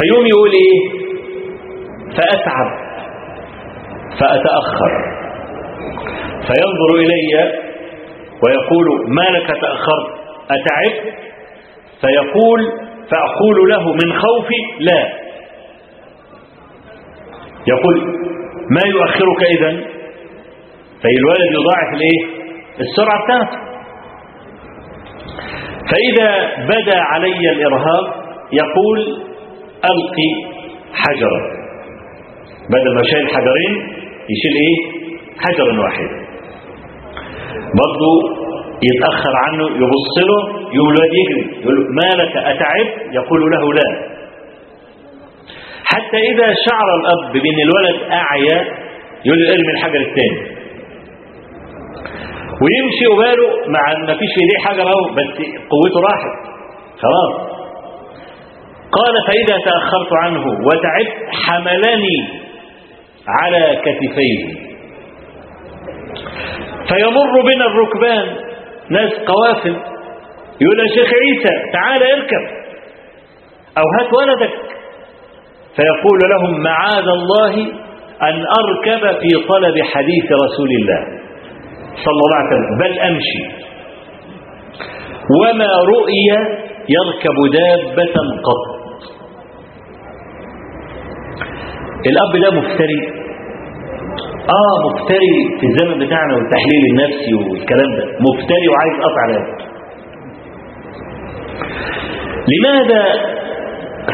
[0.00, 1.00] فيوم يقول إيه
[2.16, 2.90] فأتعب
[4.20, 4.92] فأتأخر.
[6.46, 7.52] فينظر إلي
[8.44, 11.14] ويقول ما لك تأخرت؟ أتعب؟
[12.00, 12.60] فيقول
[13.10, 15.08] فأقول له من خوفي لا.
[17.66, 18.00] يقول
[18.70, 19.70] ما يؤخرك إذا؟
[21.02, 23.58] فالولد يضاعف الايه السرعة بتاعته.
[25.90, 28.04] فإذا بدا علي الإرهاب
[28.52, 29.29] يقول
[29.84, 30.30] ألقي
[30.94, 31.40] حجرا.
[32.70, 33.74] بدل ما شايل حجرين
[34.30, 35.00] يشيل إيه؟
[35.38, 36.20] حجرا واحدا
[37.82, 38.40] برضه
[38.82, 44.10] يتأخر عنه يبص له يقول الواد يجري يقول له ما لك أتعب؟ يقول له لا.
[45.84, 48.58] حتى إذا شعر الأب بأن الولد أعيا
[49.24, 50.60] يقول له ارمي الحجر الثاني.
[52.62, 55.26] ويمشي وباله مع إن مفيش في إيديه حجر أهو بس
[55.70, 56.34] قوته راحت.
[57.02, 57.59] خلاص.
[58.92, 62.28] قال فإذا تأخرت عنه وتعبت حملني
[63.28, 64.70] على كتفيه
[66.88, 68.36] فيمر بنا الركبان
[68.90, 69.76] ناس قوافل
[70.60, 72.60] يقول يا شيخ عيسى تعال اركب
[73.78, 74.54] أو هات ولدك.
[75.76, 77.54] فيقول لهم معاذ الله
[78.22, 81.04] أن أركب في طلب حديث رسول الله
[82.04, 82.78] صلى الله عليه وسلم.
[82.78, 83.42] بل أمشي.
[85.40, 86.26] وما رؤي
[86.88, 88.79] يركب دابة قط.
[92.06, 93.00] الأب ده مفتري.
[94.58, 98.04] آه مفتري في الزمن بتاعنا والتحليل النفسي والكلام ده.
[98.04, 99.70] مفتري وعايز قطع رقبته
[102.52, 103.02] لماذا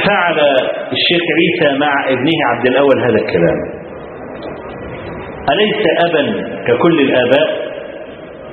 [0.07, 0.39] فعل
[0.93, 3.59] الشيخ عيسى مع ابنه عبد الأول هذا الكلام؟
[5.53, 6.23] أليس أبا
[6.67, 7.49] ككل الآباء؟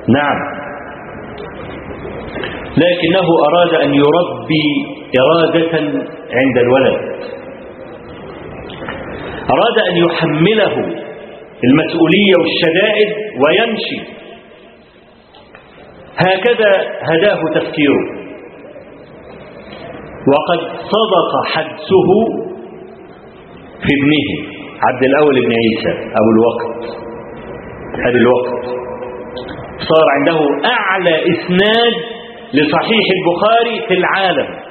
[0.08, 0.38] نعم.
[2.76, 4.66] لكنه أراد أن يربي
[5.20, 5.78] إرادة
[6.32, 7.00] عند الولد.
[9.50, 10.74] أراد أن يحمله
[11.64, 13.08] المسؤولية والشدائد
[13.42, 14.14] ويمشي.
[16.16, 16.70] هكذا
[17.02, 18.24] هداه تفكيره.
[20.32, 22.10] وقد صدق حدسه
[23.82, 26.98] في ابنه عبد الأول بن عيسى أبو الوقت.
[28.06, 28.64] هذا الوقت.
[29.78, 30.38] صار عنده
[30.80, 31.94] أعلى إسناد
[32.54, 34.63] لصحيح البخاري في العالم.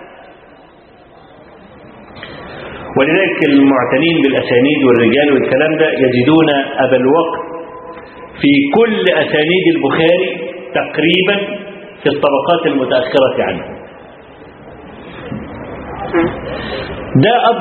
[2.98, 6.50] ولذلك المعتنين بالأسانيد والرجال والكلام ده يجدون
[6.86, 7.36] أبا الوقت
[8.42, 10.30] في كل أسانيد البخاري
[10.80, 11.36] تقريبا
[12.04, 13.64] في الطبقات المتأخرة عنه.
[17.16, 17.60] ده أب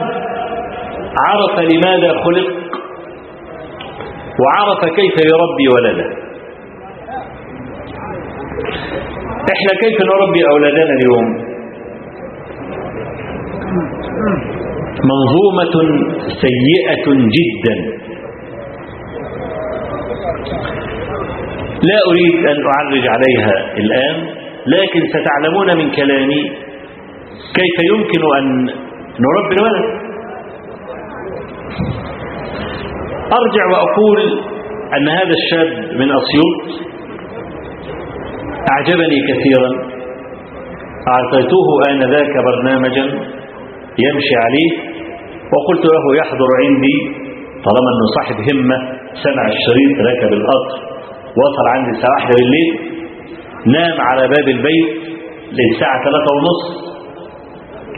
[1.26, 2.48] عرف لماذا خلق
[4.42, 6.06] وعرف كيف يربي ولده.
[9.54, 11.51] إحنا كيف نربي أولادنا اليوم؟
[15.10, 15.74] منظومة
[16.44, 17.76] سيئة جدا.
[21.88, 24.16] لا أريد أن أعرج عليها الآن
[24.66, 26.42] لكن ستعلمون من كلامي
[27.58, 28.66] كيف يمكن أن
[29.24, 29.86] نربي الولد.
[33.40, 34.20] أرجع وأقول
[34.96, 36.62] أن هذا الشاب من أسيوط.
[38.72, 39.70] أعجبني كثيرا.
[41.08, 43.41] أعطيته آنذاك برنامجا.
[44.06, 44.70] يمشي عليه.
[45.52, 46.96] وقلت له يحضر عندي.
[47.66, 48.78] طالما أنه صاحب همة
[49.24, 50.78] سمع الشريط ركب القطر
[51.40, 52.70] وصل عندي الساعة واحدة بالليل.
[53.66, 54.88] نام على باب البيت
[55.58, 56.62] للساعة ثلاثة ونص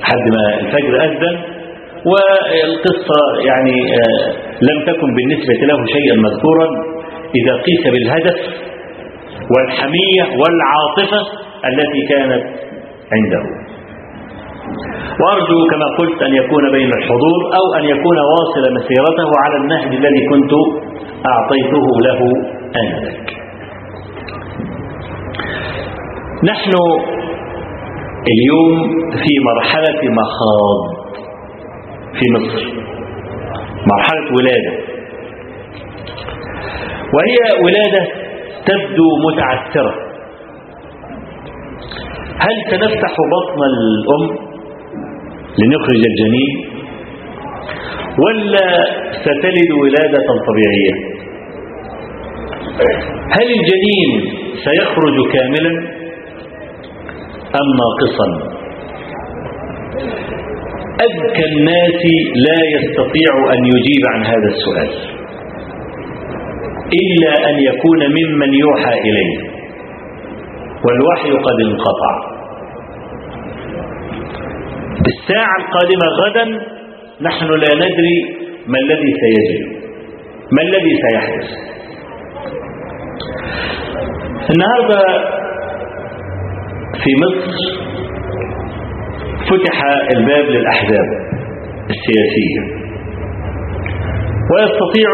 [0.01, 1.37] لحد ما الفجر أذن.
[2.11, 4.27] والقصة يعني آه
[4.69, 6.69] لم تكن بالنسبة له شيئا مذكورا.
[7.39, 8.39] إذا قيس بالهدف
[9.53, 11.23] والحمية والعاطفة
[11.69, 12.45] التي كانت
[13.13, 13.43] عنده.
[15.21, 20.23] وأرجو كما قلت أن يكون بين الحضور أو أن يكون واصل مسيرته على النهج الذي
[20.31, 20.53] كنت
[21.33, 22.21] أعطيته له
[22.83, 23.29] آنذاك.
[26.45, 26.73] نحن
[28.33, 28.75] اليوم
[29.11, 30.81] في مرحلة مخاض
[32.19, 32.63] في مصر.
[33.93, 34.73] مرحلة ولادة.
[37.15, 38.05] وهي ولادة
[38.67, 39.95] تبدو متعثرة.
[42.45, 44.54] هل سنفتح بطن الأم؟
[45.61, 46.53] لنخرج الجنين
[48.23, 48.69] ولا
[49.25, 50.95] ستلد ولادة طبيعية.
[53.37, 54.11] هل الجنين
[54.65, 55.73] سيخرج كاملا
[57.61, 58.29] أم ناقصا؟
[61.07, 62.03] أذكى الناس
[62.47, 64.91] لا يستطيع أن يجيب عن هذا السؤال
[67.03, 69.37] إلا أن يكون ممن يوحى إليه
[70.85, 72.34] والوحي قد انقطع.
[75.01, 76.45] الساعة القادمة غدا
[77.21, 78.17] نحن لا ندري
[78.67, 79.85] ما الذي سيجري
[80.53, 81.49] ما الذي سيحدث.
[84.51, 85.01] النهاردة
[87.03, 87.85] في مصر
[89.51, 89.77] فتح
[90.17, 91.09] الباب للأحزاب
[91.91, 92.85] السياسية
[94.53, 95.09] ويستطيع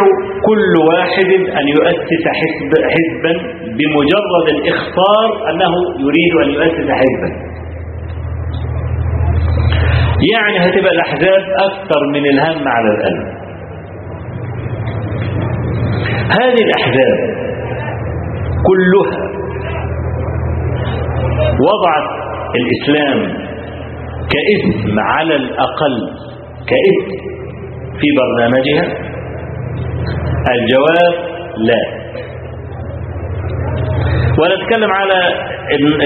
[0.49, 3.33] كل واحد أن يؤسس حزب حزبا
[3.79, 5.73] بمجرد الإخطار أنه
[6.07, 7.50] يريد أن يؤسس حزبا.
[10.35, 13.27] يعني هتبقى الأحزاب أكثر من الهم على القلب.
[16.41, 17.19] هذه الأحزاب
[18.69, 19.31] كلها
[21.69, 22.09] وضعت
[22.61, 23.19] الإسلام
[24.33, 25.95] كاسم على الأقل
[26.67, 27.31] كاسم
[28.01, 28.85] في برنامجها.
[30.55, 31.15] الجواب
[31.57, 32.01] لا.
[34.41, 35.19] ونتكلم على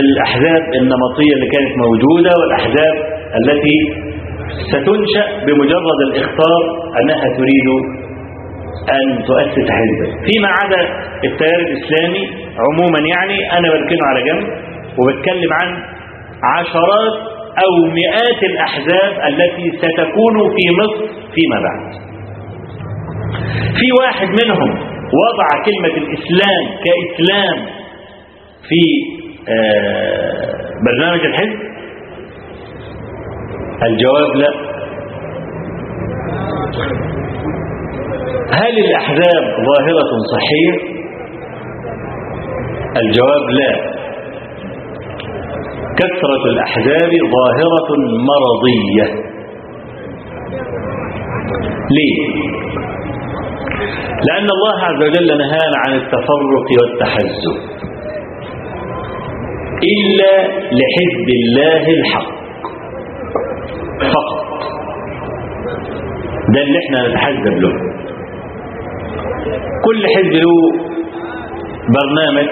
[0.01, 3.79] الأحزاب النمطية اللي كانت موجودة والأحزاب التي
[4.71, 6.61] ستنشأ بمجرد الإخطار
[7.01, 7.69] أنها تريد
[8.99, 10.83] أن تؤسس حزبا فيما عدا
[11.25, 12.25] التيار الإسلامي
[12.65, 14.47] عموما يعني أنا بركنه على جنب
[14.99, 15.69] وبتكلم عن
[16.43, 17.15] عشرات
[17.65, 21.83] أو مئات الأحزاب التي ستكون في مصر فيما بعد.
[23.79, 24.71] في واحد منهم
[25.23, 27.67] وضع كلمة الإسلام كإسلام
[28.69, 28.83] في
[30.87, 31.59] برنامج الحزب.
[33.83, 34.51] الجواب لا.
[38.53, 40.95] هل الأحزاب ظاهرة صحية؟
[42.97, 43.95] الجواب لا.
[45.97, 47.89] كثرة الأحزاب ظاهرة
[48.31, 49.25] مرضية.
[51.91, 52.45] ليه؟
[54.29, 57.57] لأن الله عز وجل نهانا عن التفرق والتحزب.
[59.83, 60.43] إلا
[60.79, 62.44] لحزب الله الحق.
[64.01, 64.45] فقط.
[66.55, 67.73] ده اللي إحنا نتحزب له.
[69.85, 70.53] كل حزب له
[71.99, 72.49] برنامج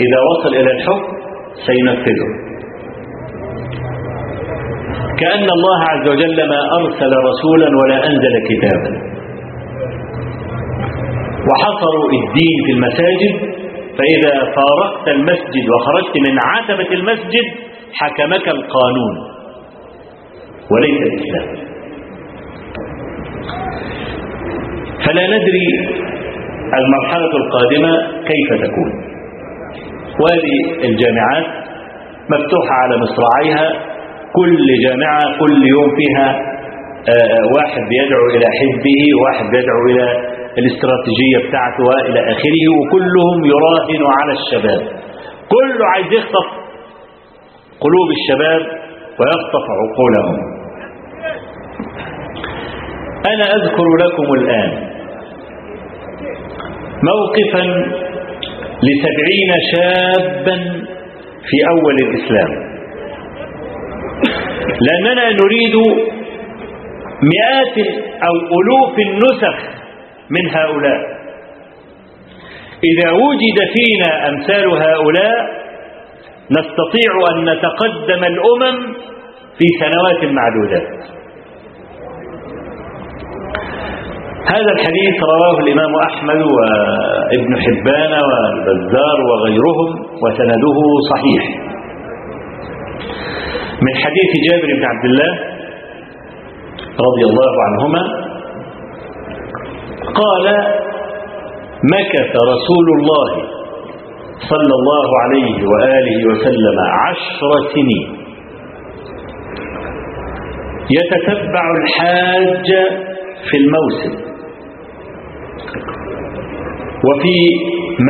[0.00, 1.12] إذا وصل إلى الحكم
[1.66, 2.28] سينفذه.
[5.20, 9.14] كأن الله عز وجل ما أرسل رسولا ولا أنزل كتابا.
[11.48, 13.54] وحصروا الدين في المساجد
[13.98, 17.46] فإذا فارقت المسجد وخرجت من عتبة المسجد
[17.92, 19.33] حكمك القانون.
[20.72, 21.46] وليس الإسلام.
[25.06, 25.68] فلا ندري
[26.80, 27.92] المرحلة القادمة
[28.30, 28.90] كيف تكون.
[30.20, 30.56] وهذه
[30.88, 31.46] الجامعات
[32.30, 33.94] مفتوحة على مصراعيها.
[34.32, 36.28] كل جامعة كل يوم فيها
[37.56, 40.06] واحد بيدعو إلى حزبه واحد بيدعو إلى
[40.58, 44.82] الاستراتيجية بتاعته وإلى آخره وكلهم يراهن على الشباب.
[45.52, 46.46] كله عايز يخطف
[47.84, 48.62] قلوب الشباب
[49.18, 50.53] ويخطف عقولهم.
[53.26, 54.70] أنا أذكر لكم الآن
[57.02, 57.64] موقفا
[58.86, 60.56] لسبعين شابا
[61.48, 62.50] في أول الإسلام.
[64.86, 65.76] لأننا نريد
[67.22, 67.78] مئات
[68.22, 69.56] أو ألوف النسخ
[70.30, 71.00] من هؤلاء.
[72.84, 75.64] إذا وجد فينا أمثال هؤلاء
[76.50, 78.94] نستطيع أن نتقدم الأمم
[79.58, 80.88] في سنوات معدودات.
[84.52, 89.90] هذا الحديث رواه الإمام أحمد وابن حبان والبزار وغيرهم
[90.22, 90.78] وسنده
[91.10, 91.42] صحيح.
[93.86, 95.32] من حديث جابر بن عبد الله
[97.06, 98.02] رضي الله عنهما
[100.20, 100.46] قال
[101.94, 103.28] مكث رسول الله
[104.50, 108.08] صلى الله عليه وآله وسلم عشر سنين.
[110.90, 112.68] يتتبع الحاج
[113.50, 114.33] في الموسم.
[117.06, 117.38] وفي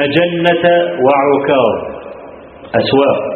[0.00, 0.64] مجنة
[1.04, 1.94] وعكاظ
[2.80, 3.34] أسواق.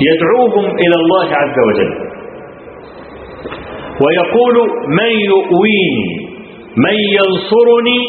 [0.00, 1.92] يدعوهم إلى الله عز وجل.
[4.02, 4.56] ويقول
[4.88, 6.06] من يؤويني؟
[6.76, 8.00] من ينصرني؟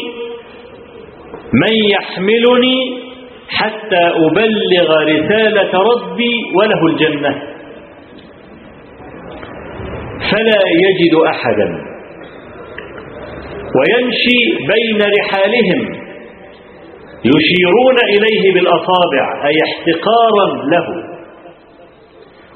[1.52, 3.06] من يحملني؟
[3.48, 7.42] حتى أبلغ رسالة ربي وله الجنة.
[10.30, 11.85] فلا يجد أحدا
[13.76, 14.40] ويمشي
[14.72, 15.80] بين رحالهم
[17.32, 20.86] يشيرون إليه بالأصابع أي احتقارا له.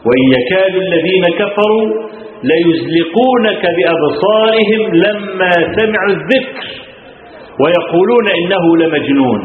[0.07, 1.87] وإن يكاد الذين كفروا
[2.51, 6.67] ليزلقونك بأبصارهم لما سمعوا الذكر
[7.63, 9.41] ويقولون إنه لمجنون.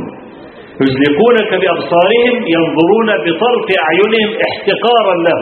[0.81, 5.39] يزلقونك بأبصارهم ينظرون بطرف أعينهم احتقارا له.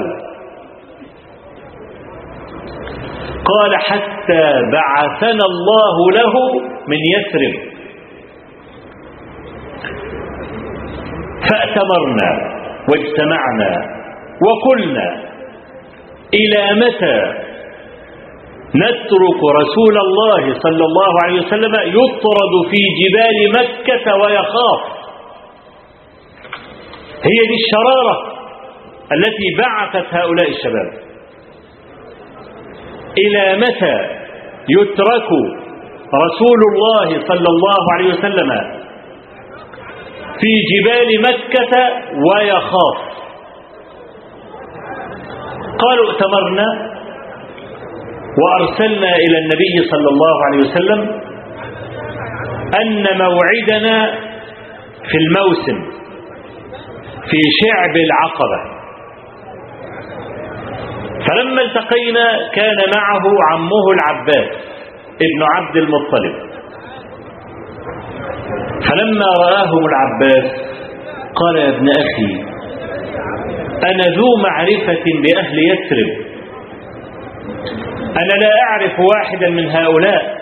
[3.46, 6.34] قال حتى بعثنا الله له
[6.88, 7.74] من يثرب
[11.50, 12.30] فأتمرنا
[12.90, 13.72] واجتمعنا
[14.48, 15.08] وقلنا
[16.34, 17.18] إلى متى
[18.76, 24.82] نترك رسول الله صلى الله عليه وسلم يطرد في جبال مكة ويخاف؟
[27.24, 28.16] هي دي الشرارة
[29.12, 31.13] التي بعثت هؤلاء الشباب.
[33.18, 33.98] إلى متى
[34.70, 35.30] يترك
[36.26, 38.50] رسول الله صلى الله عليه وسلم
[40.42, 41.74] في جبال مكة
[42.28, 42.98] ويخاف؟
[45.80, 46.66] قالوا ائتمرنا
[48.42, 51.22] وأرسلنا إلى النبي صلى الله عليه وسلم
[52.82, 54.12] أن موعدنا
[55.12, 55.92] في الموسم
[57.30, 58.73] في شعب العقبة.
[61.28, 64.58] فلما التقينا كان معه عمه العباس
[65.22, 66.54] ابن عبد المطلب.
[68.90, 70.52] فلما رآهم العباس
[71.36, 72.54] قال يا ابن أخي
[73.92, 76.34] أنا ذو معرفة بأهل يثرب.
[78.10, 80.38] أنا لا أعرف واحدا من هؤلاء.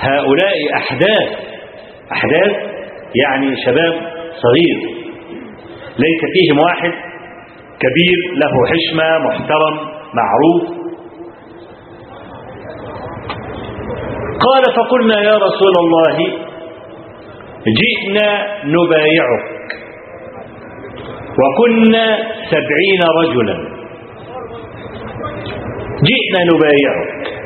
[0.00, 1.38] هؤلاء أحداث.
[2.12, 2.56] أحداث
[3.14, 3.94] يعني شباب
[4.42, 4.78] صغير.
[5.98, 7.07] ليس فيهم واحد.
[7.80, 9.76] كبير له حشمة محترم
[10.14, 10.62] معروف.
[14.46, 16.16] قال فقلنا يا رسول الله
[17.80, 18.28] جئنا
[18.64, 19.46] نبايعك.
[21.40, 22.18] وكنا
[22.50, 23.56] سبعين رجلا.
[26.08, 27.38] جئنا نبايعك.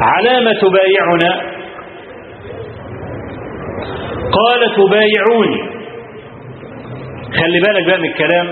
[0.00, 1.32] على ما تبايعنا؟
[4.38, 5.73] قال تبايعوني.
[7.40, 8.46] خلي بالك بقى من الكلام.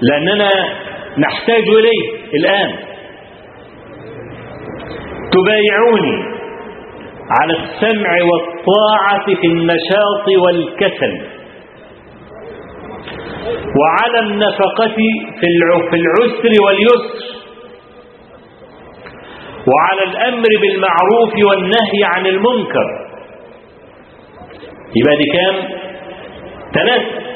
[0.00, 0.50] لأننا
[1.18, 2.70] نحتاج إليه الآن.
[5.32, 6.38] تبايعوني
[7.40, 11.20] على السمع والطاعة في النشاط والكسل.
[13.80, 14.94] وعلى النفقة
[15.40, 15.46] في
[15.94, 17.38] العسر واليسر.
[19.68, 23.08] وعلى الأمر بالمعروف والنهي عن المنكر.
[24.96, 25.68] يبقى دي كام؟
[26.74, 27.27] ثلاثة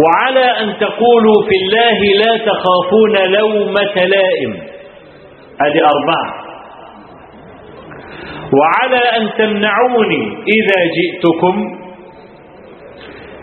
[0.00, 4.52] وعلى أن تقولوا في الله لا تخافون لومة لائم
[5.60, 6.42] ادي أربعة.
[8.58, 10.22] وعلى أن تمنعوني
[10.56, 11.78] إذا جئتكم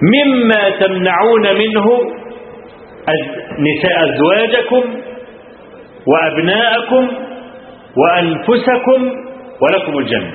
[0.02, 1.88] مما تمنعون منه
[3.60, 4.84] نساء أزواجكم
[6.08, 7.08] وأبناءكم
[7.98, 9.00] وأنفسكم
[9.62, 10.34] ولكم الجنة.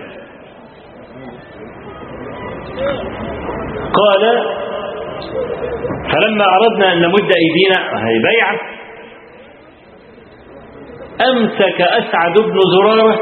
[3.95, 4.23] قال
[6.13, 8.61] فلما أردنا أن نمد أيدينا هي بيعة
[11.33, 13.19] أمسك أسعد بن زرارة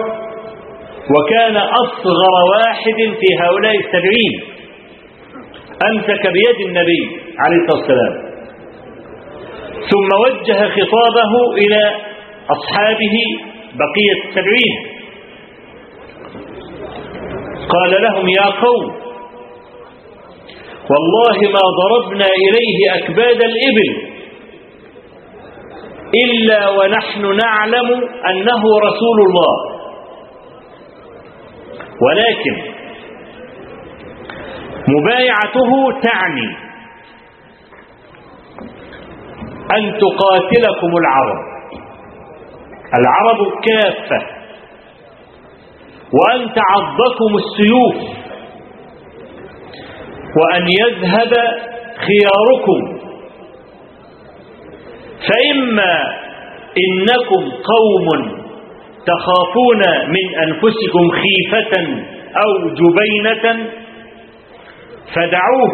[1.11, 4.35] وكان أصغر واحد في هؤلاء السبعين.
[5.91, 8.33] أمسك بيد النبي عليه الصلاة والسلام.
[9.91, 11.83] ثم وجه خطابه إلى
[12.51, 13.17] أصحابه
[13.75, 15.03] بقية السبعين.
[17.69, 19.02] قال لهم يا قوم
[20.93, 24.13] والله ما ضربنا إليه أكباد الإبل
[26.25, 27.89] إلا ونحن نعلم
[28.31, 29.55] أنه رسول الله.
[32.05, 32.73] ولكن
[34.89, 36.49] مبايعته تعني
[39.77, 41.41] أن تقاتلكم العرب.
[42.99, 43.39] العرب
[43.69, 44.27] كافة.
[46.13, 48.22] وأن تعضكم السيوف.
[50.37, 51.33] وأن يذهب
[52.07, 52.99] خياركم.
[55.29, 55.95] فإما
[56.85, 58.09] إنكم قوم
[59.07, 61.75] تخافون من أنفسكم خيفة
[62.45, 63.67] أو جبينة
[65.15, 65.73] فدعوه.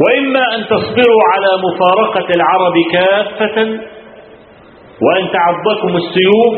[0.00, 3.56] وإما أن تصبروا على مفارقة العرب كافة
[5.02, 6.54] وأن تعضكم السيوف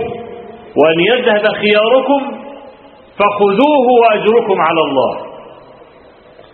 [0.76, 2.36] وأن يذهب خياركم
[3.18, 5.36] فخذوه وأجركم على الله.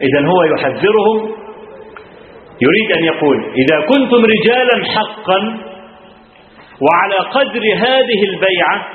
[0.02, 1.30] إذا هو يحذرهم
[2.60, 5.38] يريد أن يقول إذا كنتم رجالا حقا
[6.80, 8.88] وعلى قدر هذه البيعة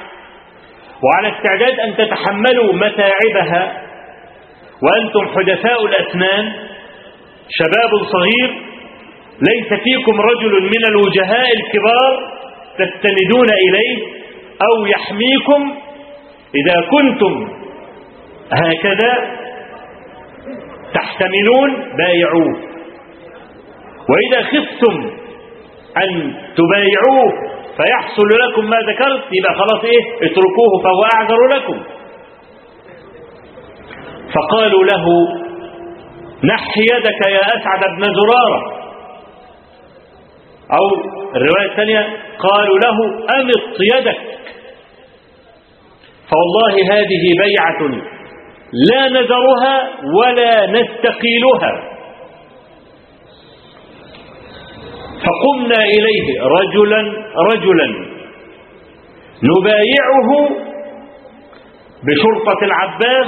[1.03, 3.82] وعلى استعداد أن تتحملوا متاعبها
[4.82, 6.51] وأنتم حدثاء الأسنان
[7.49, 8.49] شباب صغير
[9.41, 12.38] ليس فيكم رجل من الوجهاء الكبار
[12.78, 13.97] تستندون إليه
[14.62, 15.76] أو يحميكم
[16.55, 17.49] إذا كنتم
[18.53, 19.38] هكذا
[20.98, 22.54] تحتملون بايعوه.
[24.10, 24.95] وإذا خفتم
[26.04, 27.32] أن تبايعوه
[27.78, 31.84] فيحصل لكم ما ذكرت يبقى خلاص إيه؟ اتركوه فهو أعذر لكم.
[34.36, 35.06] فقالوا له
[36.43, 38.62] نح يدك يا أسعد بن زرارة.
[40.72, 40.86] أو
[41.36, 42.08] الرواية الثانية
[42.39, 42.98] قالوا له
[43.39, 44.18] أمط يدك.
[46.30, 48.02] فوالله هذه بيعة
[48.74, 51.97] لا نذرها ولا نستقيلها.
[55.26, 57.01] فقمنا إليه رجلا
[57.53, 58.07] رجلا.
[59.43, 60.49] نبايعه
[62.03, 63.28] بشرطة العباس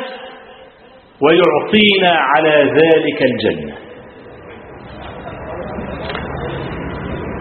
[1.21, 3.73] ويعطينا على ذلك الجنة.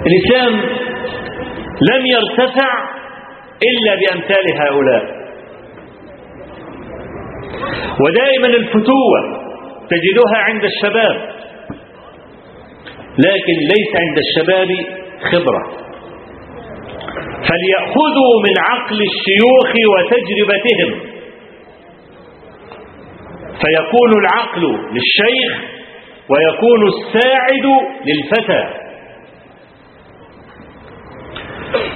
[0.06, 0.52] الإسلام
[1.90, 2.70] لم يرتفع
[3.62, 5.17] إلا بأمثال هؤلاء.
[8.00, 9.20] ودائما الفتوة
[9.90, 11.38] تجدها عند الشباب.
[13.18, 14.68] لكن ليس عند الشباب
[15.32, 15.62] خبرة.
[17.48, 21.00] فليأخذوا من عقل الشيوخ وتجربتهم.
[23.60, 24.62] فيكون العقل
[24.92, 25.52] للشيخ
[26.28, 27.66] ويكون الساعد
[28.06, 28.68] للفتى.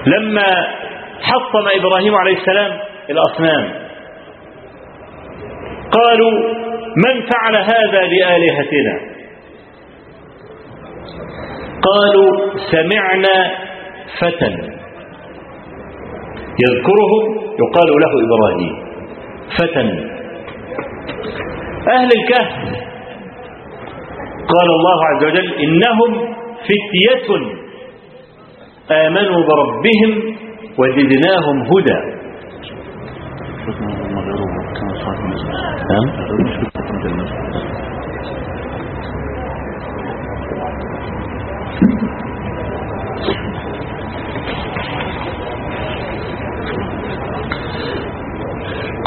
[0.06, 0.76] لما
[1.22, 2.78] حطم إبراهيم عليه السلام
[3.10, 3.81] الأصنام
[5.92, 6.30] قالوا
[6.96, 9.00] من فعل هذا بآلهتنا
[11.82, 12.30] قالوا
[12.70, 13.36] سمعنا
[14.20, 14.52] فتى.
[16.64, 17.24] يذكرهم
[17.62, 18.74] يقال له إبراهيم.
[19.58, 19.84] فتى.
[21.88, 22.52] أهل الكهف.
[24.48, 26.34] قال الله عز وجل إنهم
[26.68, 27.28] فتية.
[28.90, 30.36] آمنوا بربهم
[30.78, 31.98] وزدناهم هدى.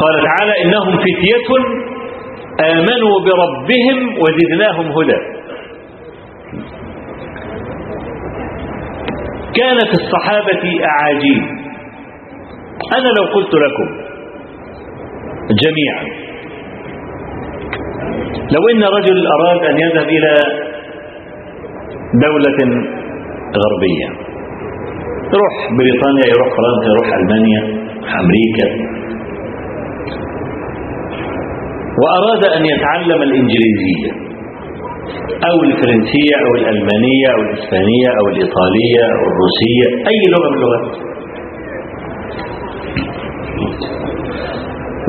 [0.02, 1.50] قال تعالى إنهم فتية
[2.72, 5.20] آمنوا بربهم وزدناهم هدى.
[9.56, 11.44] كانت الصحابة أعاجيب.
[12.98, 14.05] أنا لو قلت لكم
[15.64, 16.04] جميعا.
[18.54, 20.34] لو إن رجل أراد أن يذهب إلى
[22.26, 22.60] دولة
[23.62, 24.08] غربية
[25.34, 28.68] يروح بريطانيا يروح فرنسا يروح ألمانيا يروح أمريكا.
[32.02, 34.12] وأراد أن يتعلم الإنجليزية
[35.50, 41.15] أو الفرنسية أو الألمانية أو الإسبانية أو الإيطالية أو الروسية أي لغة من اللغات.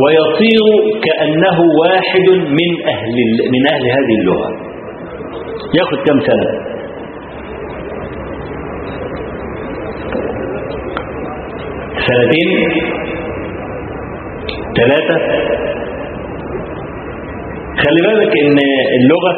[0.02, 0.64] ويصير
[1.06, 2.26] كأنه واحد
[2.58, 3.16] من أهل
[3.54, 4.48] من أهل هذه اللغة.
[5.78, 6.76] ياخذ كم سنة؟
[12.06, 12.50] سنتين؟
[14.76, 15.16] ثلاثة؟
[17.82, 18.58] خلي بالك إن
[18.98, 19.32] اللغة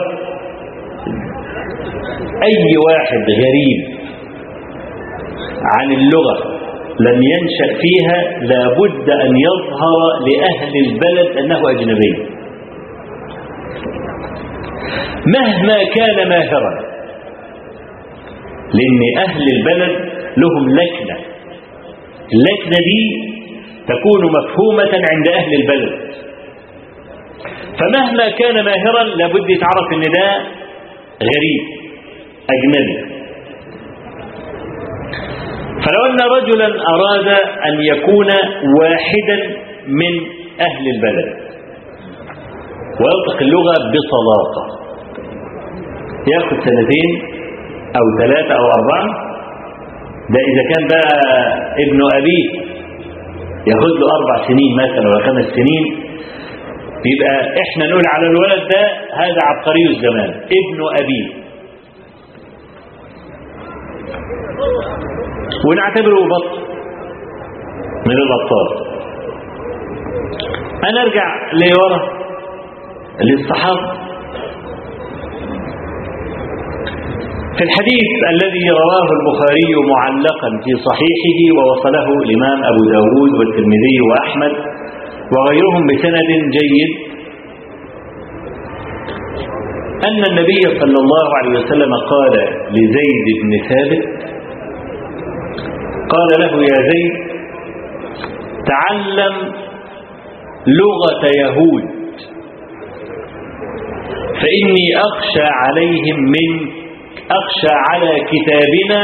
[2.42, 3.80] أي واحد غريب
[5.74, 6.36] عن اللغة
[7.00, 12.12] لم ينشأ فيها لابد أن يظهر لأهل البلد أنه أجنبي.
[15.36, 16.72] مهما كان ماهرا
[18.74, 21.16] لأن أهل البلد لهم لكنة.
[22.32, 23.02] اللكنة دي
[23.88, 26.08] تكون مفهومة عند أهل البلد.
[27.78, 30.26] فمهما كان ماهرا لابد يتعرف إن ده
[31.22, 31.62] غريب
[32.50, 33.07] أجنبي.
[35.88, 37.28] فلو أن رجلا أراد
[37.66, 38.26] أن يكون
[38.80, 39.36] واحدا
[39.86, 40.12] من
[40.60, 41.28] أهل البلد
[43.00, 44.62] وينطق اللغة بصلاقة
[46.32, 47.12] يأخذ سنتين
[47.96, 49.28] أو ثلاثة أو أربعة
[50.30, 51.14] ده إذا كان بقى
[51.84, 52.68] ابن أبيه
[53.66, 55.84] ياخد له أربع سنين مثلا ولا خمس سنين
[57.06, 58.82] يبقى إحنا نقول على الولد ده
[59.14, 61.48] هذا عبقري الزمان ابن أبيه
[65.68, 66.48] ونعتبره بط
[68.06, 68.68] من الأبطال
[70.88, 71.26] أنا أرجع
[71.62, 72.00] لورا
[73.28, 73.86] للصحابة
[77.58, 84.52] في الحديث الذي رواه البخاري معلقا في صحيحه ووصله الإمام أبو داود والترمذي وأحمد
[85.34, 86.28] وغيرهم بسند
[86.58, 86.92] جيد
[90.08, 92.34] أن النبي صلى الله عليه وسلم قال
[92.76, 94.04] لزيد بن ثابت
[96.14, 97.14] قال له يا زيد
[98.70, 99.36] تعلم
[100.66, 101.84] لغة يهود
[104.40, 106.72] فإني أخشى عليهم منك
[107.30, 109.02] أخشى على كتابنا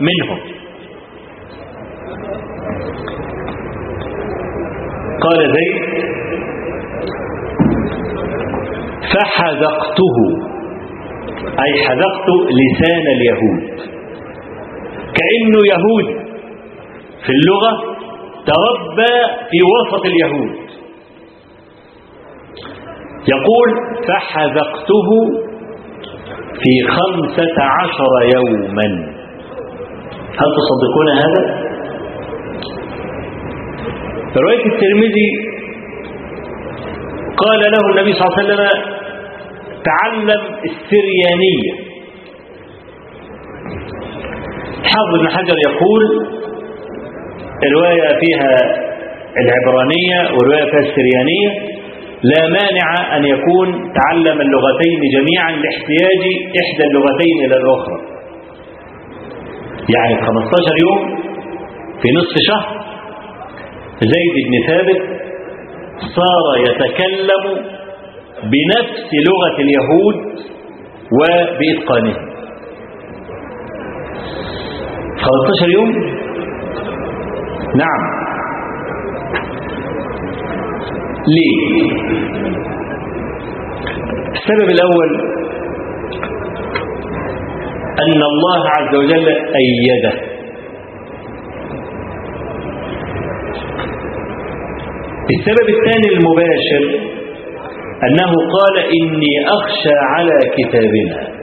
[0.00, 0.38] منهم.
[5.20, 5.82] قال زيد
[9.12, 10.16] فحذقته
[11.64, 12.28] أي حذقت
[12.60, 14.01] لسان اليهود.
[15.18, 16.32] كأنه يهود.
[17.26, 17.72] في اللغة
[18.46, 19.14] تربى
[19.50, 20.56] في وسط اليهود.
[23.28, 23.70] يقول
[24.08, 25.08] فحذقته
[26.62, 29.12] في خمسة عشر يوما.
[30.40, 31.72] هل تصدقون هذا؟
[34.32, 35.30] في رواية الترمذي
[37.36, 38.68] قال له النبي صلى الله عليه وسلم
[39.84, 41.91] تعلم السريانية.
[44.84, 46.02] حافظ بن حجر يقول
[47.66, 48.52] الرواية فيها
[49.42, 51.72] العبرانية والرواية فيها السريانية
[52.22, 56.22] لا مانع أن يكون تعلم اللغتين جميعا لاحتياج
[56.62, 57.98] إحدى اللغتين إلى الأخرى.
[59.96, 61.22] يعني 15 يوم
[62.02, 62.82] في نصف شهر
[64.00, 65.00] زيد بن ثابت
[66.16, 67.44] صار يتكلم
[68.42, 70.16] بنفس لغة اليهود
[71.20, 72.31] وبإتقانها
[75.22, 75.90] 15 يوم
[77.82, 78.02] نعم.
[81.34, 81.92] ليه؟
[84.36, 85.10] السبب الأول
[88.02, 89.28] أن الله عز وجل
[89.62, 90.12] أيده.
[95.34, 96.84] السبب الثاني المباشر
[98.06, 101.41] أنه قال إني أخشى على كتابنا.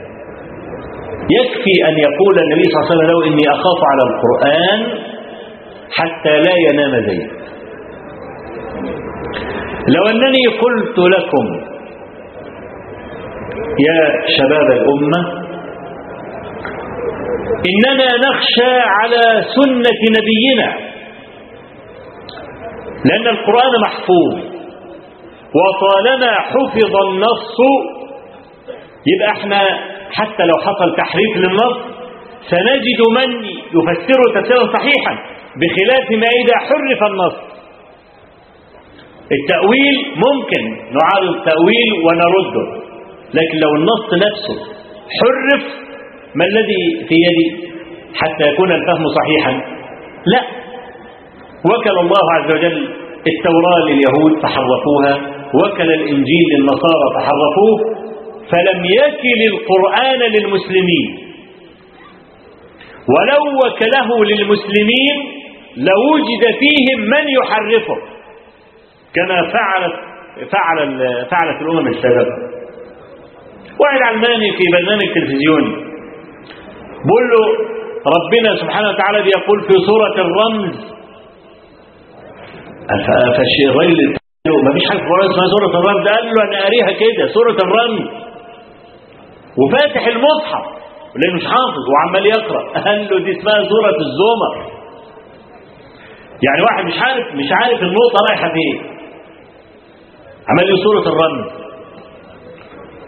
[1.38, 4.80] يكفي أن يقول النبي صلى الله عليه وسلم له إني أخاف على القرآن
[5.98, 7.30] حتى لا ينام زيد.
[9.94, 11.46] لو أنني قلت لكم
[13.88, 14.00] يا
[14.38, 15.20] شباب الأمة
[17.70, 19.22] إننا نخشى على
[19.56, 20.68] سنة نبينا
[23.04, 24.34] لأن القرآن محفوظ
[25.58, 27.56] وطالما حفظ النص
[29.06, 29.60] يبقى إحنا
[30.12, 31.76] حتى لو حصل تحريف للنص
[32.50, 33.44] سنجد من
[33.76, 35.14] يفسره تفسيرا صحيحا
[35.60, 37.36] بخلاف ما إذا حرف النص.
[39.32, 39.96] التأويل
[40.26, 40.62] ممكن
[40.98, 42.66] نعارض التأويل ونرده
[43.34, 44.56] لكن لو النص نفسه
[45.20, 45.62] حرف
[46.34, 47.70] ما الذي في يدي؟
[48.14, 49.52] حتى يكون الفهم صحيحا.
[50.26, 50.42] لا.
[51.70, 52.88] وكل الله عز وجل
[53.26, 55.14] التوراة لليهود فحرفوها
[55.54, 58.00] وكل الإنجيل للنصارى فحرفوه
[58.52, 61.10] فلم يكل القرآن للمسلمين.
[63.14, 65.16] ولو وكله للمسلمين
[65.76, 67.96] لوجد فيهم من يحرفه.
[69.14, 69.94] كما فعلت
[70.52, 70.78] فعل
[71.30, 72.36] فعلت الأمم السابقة.
[73.80, 75.74] واحد علماني في برنامج تلفزيوني.
[77.06, 77.42] بقول له
[78.16, 80.76] ربنا سبحانه وتعالى بيقول في سورة الرمز
[82.88, 84.14] فالراجل
[84.46, 86.08] له ما فيش حاجة في القرآن اسمها سورة الرمز.
[86.08, 88.29] قال له أنا قاريها كده سورة الرمز.
[89.60, 90.80] وفاتح المصحف
[91.16, 92.72] لأنه مش حافظ وعمال يقرأ.
[92.84, 94.80] قال له دي اسمها سورة الزمر.
[96.42, 98.82] يعني واحد مش عارف مش عارف النقطة رايحة فين.
[100.48, 101.46] عمال له سورة الرمز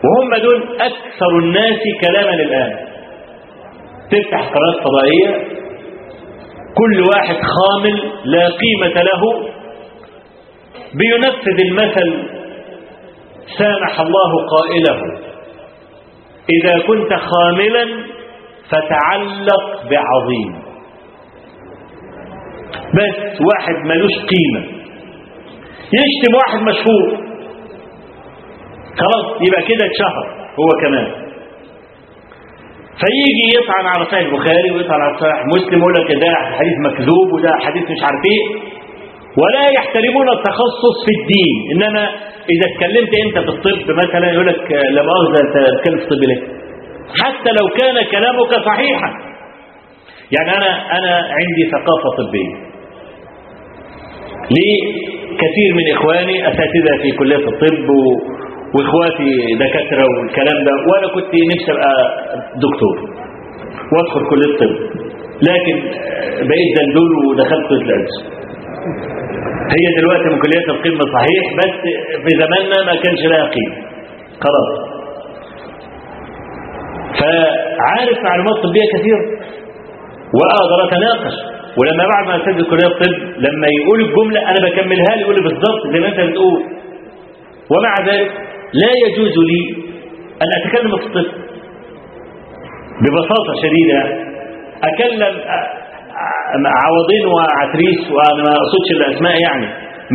[0.05, 2.73] وهم دول أكثر الناس كلاما الآن.
[4.11, 5.63] تفتح قناة فضائية
[6.75, 9.53] كل واحد خامل لا قيمة له
[10.95, 12.29] بينفذ المثل
[13.59, 15.32] سامح الله قائله.
[16.51, 17.85] إذا كنت خاملا
[18.71, 20.63] فتعلق بعظيم.
[22.95, 24.67] بس واحد ملوش قيمة.
[25.99, 27.33] يشتم واحد مشهور.
[29.01, 31.23] خلاص يبقى كده اتشهر هو كمان.
[33.01, 37.51] فيجي يطعن على صحيح البخاري ويطعن على صحيح مسلم يقول لك ده حديث مكذوب وده
[37.61, 38.73] حديث مش عارف إيه.
[39.41, 41.55] ولا يحترمون التخصص في الدين.
[41.73, 42.03] إنما
[42.55, 46.41] إذا اتكلمت أنت في الطب مثلا يقول لك لا مؤاخذه أنت بتتكلم في الطب ليه.
[47.23, 49.11] حتى لو كان كلامك صحيحا.
[50.37, 52.73] يعني أنا أنا عندي ثقافة طبية.
[54.57, 54.81] ليه؟
[55.43, 58.01] كثير من إخواني أساتذة في كلية الطب و...
[58.75, 59.31] وإخواتي
[59.65, 60.73] دكاترة والكلام ده.
[60.89, 61.93] وأنا كنت نفسي أبقى
[62.65, 62.97] دكتور
[63.93, 64.75] وأدخل كلية الطب.
[65.49, 65.77] لكن
[66.49, 68.42] بقيت دندول ودخلت الادب
[69.75, 71.75] هي دلوقتي من كليات القمة صحيح بس
[72.25, 73.77] في زماننا ما كانش لها قيمة
[74.45, 74.93] خلاص.
[77.21, 79.21] فعارف معلومات طبية كثيرة
[80.39, 81.35] وأقدر أتناقش.
[81.79, 85.81] ولما بعد ما أسجل كلية الطب لما يقول الجملة أنا بكملها لي يقول لي بالظبط
[85.93, 86.63] زي ما أنت بتقول.
[87.71, 88.31] ومع ذلك
[88.73, 89.63] لا يجوز لي
[90.43, 91.31] أن أتكلم في الطب.
[93.03, 94.01] ببساطة شديدة
[94.85, 95.41] أكلم
[96.85, 99.67] عوضين وعتريس وأنا ما أقصدش الأسماء يعني.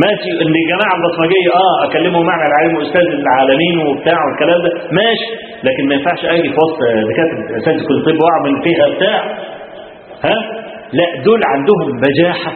[0.04, 4.70] ماشي ان الجماعه البصمجية آه أكلمهم معنى العالم أستاذ العالمين وبتاع والكلام ده.
[5.00, 5.28] ماشي
[5.66, 6.78] لكن ما ينفعش أجي في وسط
[7.10, 9.18] دكاترة اساتذه كل طب وأعمل فيها بتاع.
[10.24, 10.36] ها؟
[10.92, 12.52] لا دول عندهم بجاحه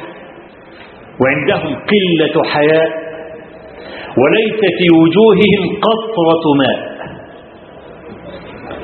[1.21, 2.89] وعندهم قلة حياء.
[4.21, 6.79] وليس في وجوههم قطرة ماء.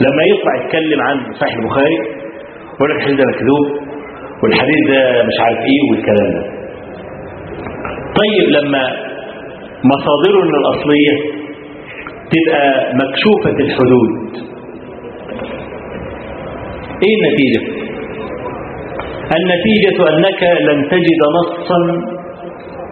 [0.01, 1.95] لما يطلع يتكلم عن صحيح البخاري
[2.75, 3.88] يقول لك الحديث ده مكذوب.
[4.43, 6.43] والحديث ده مش عارف إيه والكلام ده.
[8.21, 8.83] طيب لما
[9.93, 11.15] مصادرنا الأصلية
[12.33, 14.11] تبقى مكشوفة الحدود
[17.05, 17.63] إيه النتيجة؟
[19.39, 21.79] النتيجة أنك لن تجد نصا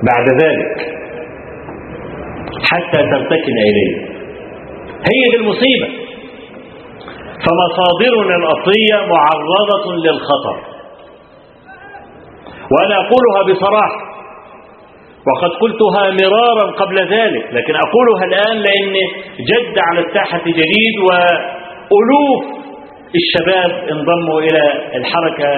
[0.09, 0.97] بعد ذلك
[2.70, 3.92] حتى ترتكن إليه.
[5.11, 5.88] هي دي المصيبة.
[7.44, 10.75] فمصادرنا الأصلية معرضة للخطر.
[12.72, 14.16] وأنا أقولها بصراحة.
[15.28, 18.94] وقد قلتها مرارا قبل ذلك لكن أقولها الآن لأن
[19.50, 22.44] جد على الساحة جديد وألوف
[23.20, 24.62] الشباب انضموا إلى
[24.94, 25.50] الحركة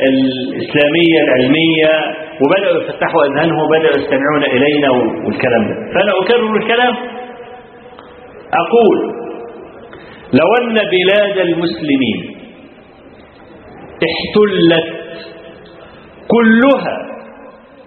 [0.00, 4.90] الإسلامية العلمية وبدأوا يفتحوا أذهانهم وبدأوا يستمعون إلينا
[5.26, 5.74] والكلام ده.
[5.94, 6.94] فأنا أكرر الكلام.
[8.62, 8.98] أقول
[10.32, 12.36] لو أن بلاد المسلمين
[14.08, 15.01] احتلت
[16.32, 16.96] كلها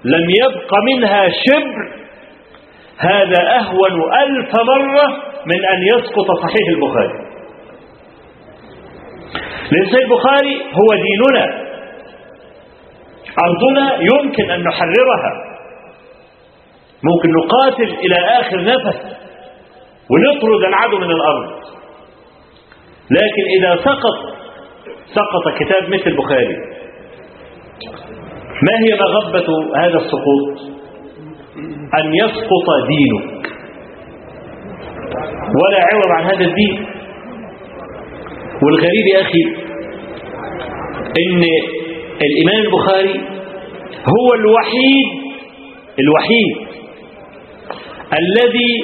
[0.04, 2.06] لم يبق منها شبر
[2.98, 5.08] هذا أهون ألف مرة
[5.46, 7.26] من أن يسقط صحيح البخاري.
[9.72, 11.66] لأن صحيح البخاري هو ديننا.
[13.43, 15.34] أرضنا يمكن أن نحررها.
[17.04, 18.98] ممكن نقاتل إلى آخر نفس
[20.12, 21.50] ونطرد العدو من الأرض.
[23.12, 24.36] لكن إذا سقط
[25.16, 26.58] سقط كتاب مثل البخاري.
[28.64, 29.47] ما هي مغبة
[29.78, 30.76] هذا السقوط؟
[31.99, 33.47] أن يسقط دينك.
[35.62, 36.86] ولا عوض عن هذا الدين.
[38.64, 39.43] والغريب يا أخي
[41.20, 41.43] إن
[42.22, 43.20] الإمام البخاري
[44.10, 45.08] هو الوحيد
[45.99, 46.56] الوحيد
[48.14, 48.84] الذي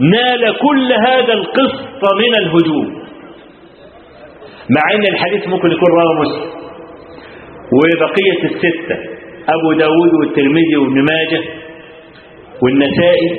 [0.00, 3.06] نال كل هذا القسط من الهجوم.
[4.70, 6.55] مع إن الحديث ممكن يكون رواه مسلم.
[7.76, 8.96] وبقية الستة
[9.54, 11.42] أبو داود والترمذي وابن ماجه
[12.62, 13.30] والنسائي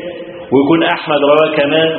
[0.52, 1.90] ويكون أحمد رواه كمان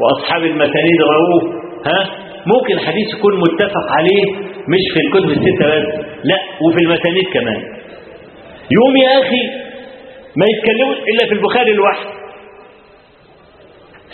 [0.00, 1.62] وأصحاب المسانيد رووه.
[1.86, 2.10] ها؟
[2.46, 4.24] ممكن حديث يكون متفق عليه
[4.68, 7.60] مش في الكتب الستة بس لا وفي المسانيد كمان.
[8.76, 9.42] يوم يا أخي
[10.36, 12.10] ما يتكلموش إلا في البخاري لوحده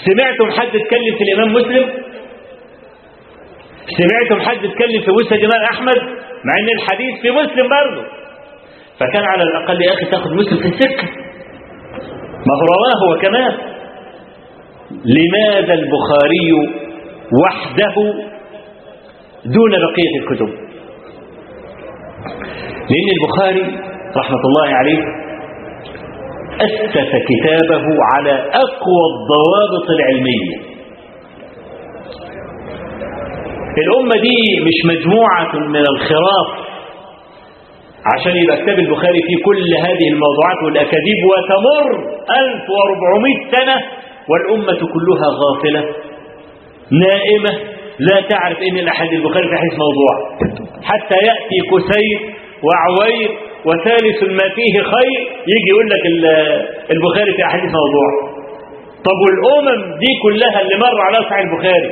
[0.07, 1.91] سمعتم حد اتكلم في الإمام مسلم؟
[3.99, 8.05] سمعتم حد اتكلم في مسند الإمام أحمد؟ مع إن الحديث في مسلم برضه.
[9.01, 11.09] فكان على الأقل يا أخي تاخد مسلم في السكة.
[12.47, 13.53] ما هو رواه هو كمان.
[14.91, 16.53] لماذا البخاري
[17.43, 17.95] وحده
[19.45, 20.49] دون بقية الكتب؟
[22.91, 23.81] لأن البخاري
[24.17, 25.03] رحمة الله عليه
[26.61, 27.85] أسس كتابه
[28.15, 30.72] على أقوى الضوابط العلمية.
[33.79, 36.49] الأمة دي مش مجموعة من الخراف.
[38.15, 41.87] عشان يبقى كتاب البخاري فيه كل هذه الموضوعات والأكاذيب وتمر
[42.31, 43.77] 1400 سنة
[44.29, 45.83] والأمة كلها غافلة
[46.91, 47.53] نائمة
[47.99, 50.13] لا تعرف إن الأحاديث البخاري في حديث موضوع.
[50.83, 52.19] حتى يأتي كسير
[52.67, 53.31] وعوير
[53.67, 55.21] وثالث ما فيه خير
[55.53, 56.03] يجي يقول لك
[56.91, 58.09] البخاري في أحاديث موضوع.
[59.07, 61.91] طب والأمم دي كلها اللي مر على صحيح البخاري؟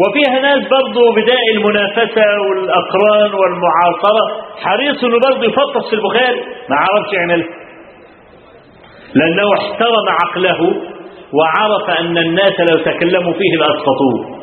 [0.00, 4.24] وفيها ناس برضه بداء المنافسة والأقران والمعاصرة.
[4.56, 6.40] حريص إنه برضه يفطس في البخاري.
[6.68, 7.48] ما عرفش يعملها
[9.14, 10.60] لأنه احترم عقله
[11.32, 14.34] وعرف أن الناس لو تكلموا فيه لأسقطوه.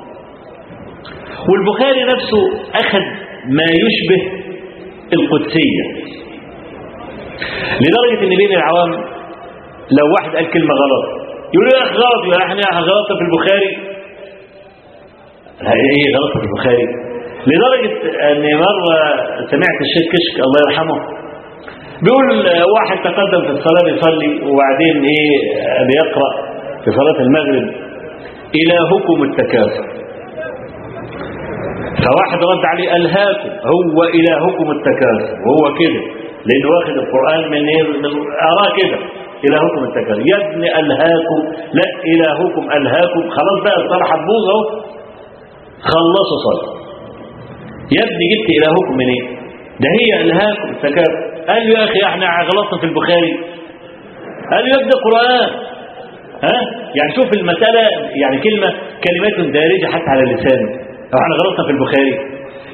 [1.49, 2.43] والبخاري نفسه
[2.75, 3.03] أخذ
[3.45, 4.41] ما يشبه
[5.13, 5.83] القدسية.
[7.81, 8.91] لدرجة أن بين العوام
[9.99, 11.21] لو واحد قال كلمة غلط
[11.53, 13.90] يقول له يا أخي غلط إحنا غلطنا في البخاري.
[15.69, 16.85] إيه غلط البخاري.
[17.47, 17.95] لدرجة
[18.31, 18.97] ان مرة
[19.51, 20.97] سمعت الشيخ كشك الله يرحمه.
[22.03, 22.27] بيقول
[22.75, 25.37] واحد تقدم في الصلاة بيصلي وبعدين إيه
[25.89, 26.31] بيقرأ
[26.83, 27.65] في صلاة المغرب.
[28.61, 29.85] إلهكم التكاثر.
[32.03, 33.49] فواحد رد عليه ألهاكم.
[33.73, 35.29] هو إلهكم التكاثر.
[35.45, 36.01] وهو كده.
[36.47, 37.61] لأنه واخد القرآن من
[38.03, 38.11] من
[38.49, 38.97] أراه كده.
[39.47, 40.19] إلهكم التكاثر.
[40.31, 41.39] يا ابن ألهاكم.
[41.79, 43.21] لا إلهكم ألهاكم.
[43.29, 44.63] خلاص بقى الصلاة هتبوظ أهو.
[45.89, 46.81] خلصوا صلاة.
[47.97, 49.23] يا ابني جبت إلهكم من إيه؟
[49.81, 53.33] ده هي إلهاكم التكاثر قال له يا أخي إحنا غلطنا في البخاري.
[54.51, 55.49] قال له يا ابني القرآن.
[56.43, 56.57] ها؟
[56.95, 57.81] يعني شوف المسألة
[58.15, 58.73] يعني كلمة
[59.07, 60.61] كلمات دارجة حتى على اللسان
[61.13, 62.13] أو إحنا غلطنا في البخاري.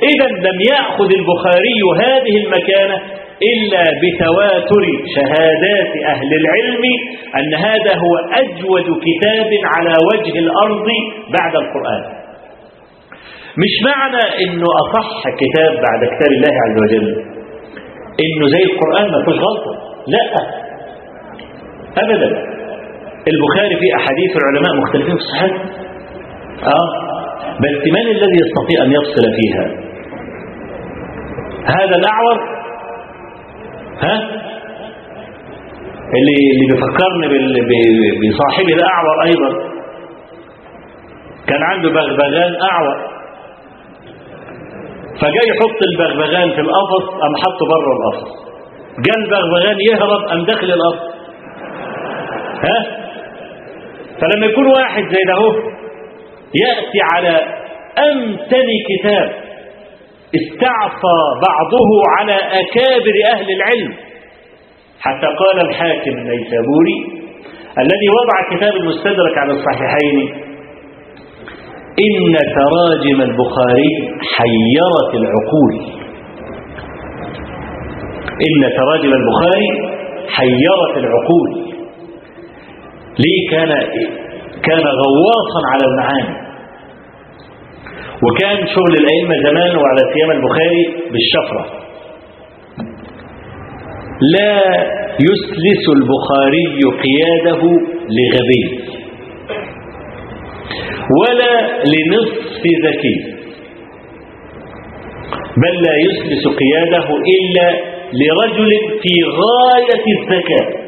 [0.04, 2.98] إذا لم يأخذ البخاري هذه المكانة
[3.54, 4.84] إلا بتواتر
[5.16, 6.84] شهادات أهل العلم
[7.40, 10.88] أن هذا هو أجود كتاب على وجه الأرض
[11.40, 12.17] بعد القرآن.
[13.64, 17.08] مش معنى إنه أصح كتاب بعد كتاب الله عز وجل.
[18.26, 19.74] إنه زي القرآن ما فيهوش غلطة.
[20.08, 20.24] لا.
[22.04, 22.30] ابدا.
[23.32, 25.54] البخاري فيه أحاديث العلماء مختلفين في الصحيح.
[26.64, 27.08] آه.
[27.64, 29.66] بس من الذي يستطيع أن يفصل فيها.
[31.66, 32.38] هذا الأعور.
[34.04, 34.16] ها؟
[36.18, 37.28] اللي اللي بيفكرني
[38.30, 39.78] بصاحبي الاعور أيضا.
[41.48, 43.17] كان عنده بغبغان أعور.
[45.22, 48.32] فجاي يحط البغبغان في القفص قام حطه بره القفص.
[49.06, 51.08] جاء البغبغان يهرب قام داخل القفص.
[52.66, 52.78] ها؟
[54.22, 55.50] فلما يكون واحد زي ده هو
[56.64, 57.36] يأتي على
[58.12, 59.30] أمتن كتاب
[60.36, 63.94] استعصى بعضه على أكابر أهل العلم
[65.00, 66.98] حتى قال الحاكم النيسابوري
[67.78, 70.47] الذي وضع كتاب المستدرك على الصحيحين
[72.06, 73.92] إن تراجم البخاري
[74.36, 75.74] حيرت العقول.
[78.48, 79.70] إن تراجم البخاري
[80.28, 81.50] حيرت العقول.
[83.20, 83.70] ليه كان
[84.64, 86.48] كان غواصا على المعاني.
[88.24, 91.66] وكان شغل الأئمة زمان وعلى سيما البخاري بالشفرة.
[94.38, 94.56] لا
[95.20, 96.64] يسلس البخاري
[97.06, 97.62] قياده
[98.18, 98.87] لغبي
[101.22, 101.54] ولا
[101.94, 103.16] لنصف ذكي.
[105.64, 107.68] بل لا يسلس قياده إلا
[108.22, 108.70] لرجل
[109.02, 110.88] في غاية الذكاء.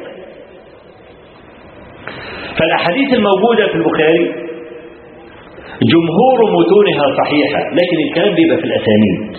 [2.59, 4.25] فالأحاديث الموجودة في البخاري
[5.93, 9.37] جمهور متونها صحيحة لكن الكلام بيبقى في الأسانيد.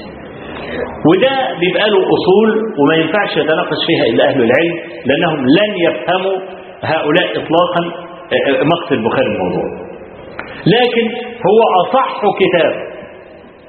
[1.10, 4.74] وده بيبقى له أصول وما ينفعش يتناقش فيها إلا أهل العلم
[5.06, 6.36] لأنهم لن يفهموا
[6.82, 7.82] هؤلاء إطلاقا
[8.72, 9.89] مقت البخاري الموضوع.
[10.66, 11.06] لكن
[11.46, 12.90] هو أصح كتاب.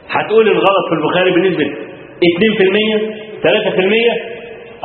[0.09, 1.71] هتقول الغلط في البخاري بنسبة 2%
[3.43, 3.45] 3%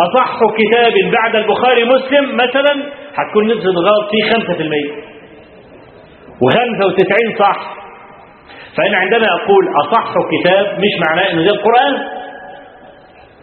[0.00, 2.72] أصح كتاب بعد البخاري مسلم مثلا
[3.14, 4.36] هتكون نسبة الغلط فيه 5%
[6.44, 7.76] و95 صح.
[8.76, 11.92] فأنا عندما أقول أصح كتاب مش معناه إنه ده القرآن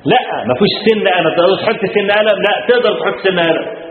[0.06, 3.83] لا ما فيش سن أنا تقدر تحط سن قلم لا تقدر تحط سن قلم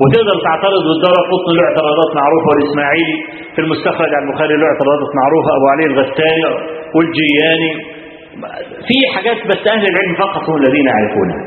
[0.00, 3.16] وتقدر تعترض والدار قطن له اعتراضات معروفة والإسماعيلي
[3.54, 5.50] في المستخرج عن البخاري له اعتراضات معروفة.
[5.58, 6.44] أبو علي الغساني
[6.96, 7.72] والجياني.
[8.88, 11.40] في حاجات بس أهل العلم فقط هم الذين يعرفونها.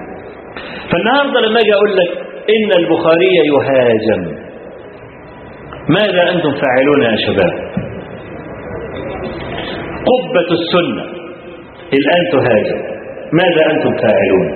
[0.92, 2.12] فالنهاردة لما أجي أقول لك
[2.56, 4.22] إن البخاري يهاجم
[5.98, 7.54] ماذا أنتم فاعلون يا شباب؟
[10.10, 11.04] قبة السنة
[11.98, 12.80] الآن تهاجم
[13.42, 14.48] ماذا أنتم فاعلون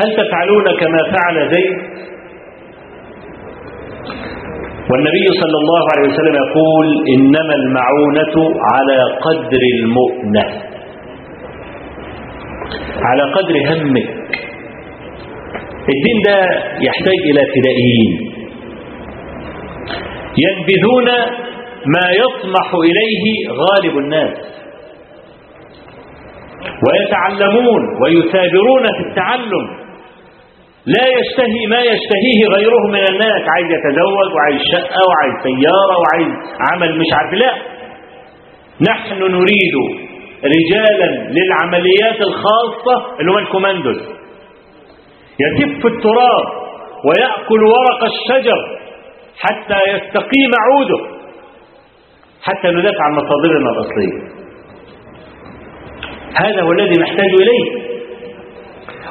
[0.00, 1.76] هل تفعلون كما فعل زيد؟
[4.90, 8.36] والنبي صلى الله عليه وسلم يقول إنما المعونة
[8.72, 10.44] على قدر المؤنة.
[13.02, 14.08] على قدر همك.
[15.94, 16.38] الدين ده
[16.86, 18.10] يحتاج إلى فدائيين
[20.44, 21.08] ينبذون
[21.94, 23.24] ما يطمح إليه
[23.62, 24.36] غالب الناس.
[26.86, 29.85] ويتعلمون ويثابرون في التعلم.
[30.86, 33.42] لا يشتهي ما يشتهيه غيره من الناس.
[33.54, 36.32] عايز يتزوج وعايز شقة وعايز سيارة وعايز
[36.70, 37.32] عمل مش عارف.
[37.32, 37.52] لا
[38.90, 39.74] نحن نريد
[40.44, 44.00] رجالا للعمليات الخاصة اللي هم الكوماندوز
[45.40, 46.46] يتف التراب
[47.04, 48.58] ويأكل ورق الشجر
[49.38, 51.16] حتى يستقيم عوده
[52.42, 54.36] حتى ندافع عن مصادرنا الأصلية.
[56.34, 57.85] هذا هو الذي نحتاج إليه.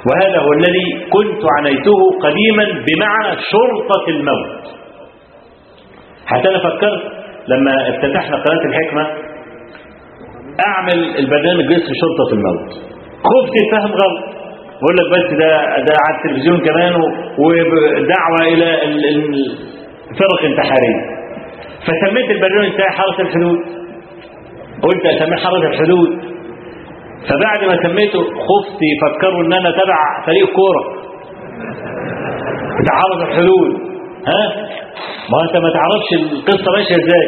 [0.07, 4.63] وهذا هو الذي كنت عنيته قديما بمعنى شرطة الموت.
[6.25, 7.01] حتى أنا فكرت
[7.47, 9.07] لما افتتحنا قناة الحكمة
[10.67, 12.69] أعمل البرنامج باسم شرطة الموت.
[13.29, 14.35] خفت الفهم غلط.
[14.81, 15.49] بقول لك بس ده
[15.87, 16.93] ده على التلفزيون كمان
[17.39, 18.83] ودعوة إلى
[20.09, 21.15] الفرق انتحارية
[21.85, 23.59] فسميت البرنامج بتاعي حرس الحدود.
[24.83, 26.34] قلت أسميه حرس الحدود.
[27.29, 30.83] فبعد ما سميته خفت يفكروا إن أنا تبع فريق كورة.
[32.79, 33.69] بتاع حرس الحدود
[34.31, 34.41] ها؟
[35.31, 37.25] ما أنت ما تعرفش القصة ماشية إزاي.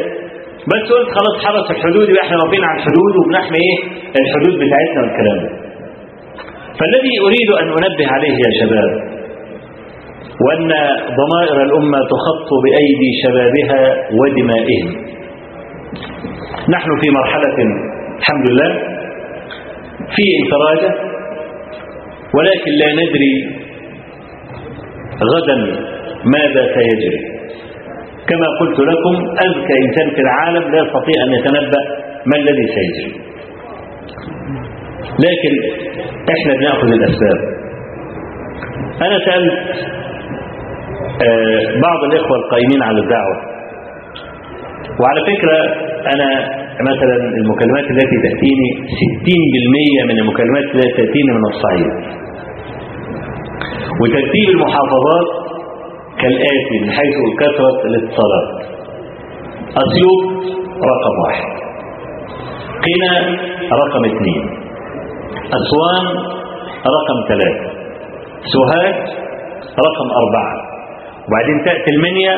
[0.70, 3.78] بس قلت خلاص حرس الحدود يبقى إحنا رابطين على الحدود وبنحمي إيه؟
[4.22, 5.50] الحدود بتاعتنا والكلام ده.
[6.78, 8.90] فالذي أريد أن أنبه عليه يا شباب
[10.46, 10.68] وأن
[11.20, 13.80] ضمائر الأمة تخط بأيدي شبابها
[14.18, 14.88] ودمائهم.
[16.74, 17.56] نحن في مرحلة
[18.18, 18.97] الحمد لله
[20.16, 20.90] في انفراجة
[22.36, 23.34] ولكن لا ندري
[25.32, 25.56] غدا
[26.34, 27.20] ماذا سيجري
[28.28, 29.14] كما قلت لكم
[29.46, 31.82] أذكى إنسان في العالم لا يستطيع أن يتنبأ
[32.26, 33.12] ما الذي سيجري
[35.26, 35.54] لكن
[36.34, 37.38] إحنا بنأخذ الأسباب.
[39.02, 39.58] أنا سألت
[41.82, 43.36] بعض الإخوة القائمين على الدعوة.
[45.00, 45.58] وعلى فكرة
[46.14, 46.28] أنا
[46.82, 48.70] مثلا المكالمات التي تأتيني
[49.00, 51.92] 60% من المكالمات التي تأتيني من الصعيد.
[54.00, 55.28] وترتيب المحافظات
[56.20, 58.48] كالآتي من حيث كثرة الاتصالات
[59.82, 60.22] أسيوط
[60.92, 61.52] رقم واحد.
[62.84, 63.12] قنا
[63.72, 64.42] رقم اثنين.
[65.58, 66.06] أسوان
[66.96, 67.70] رقم ثلاثة.
[68.52, 68.94] سوهاج
[69.86, 70.54] رقم أربعة.
[71.28, 72.34] وبعدين تأتي المنيا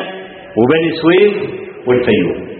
[0.57, 1.33] وبني سويف
[1.87, 2.50] والفيوم.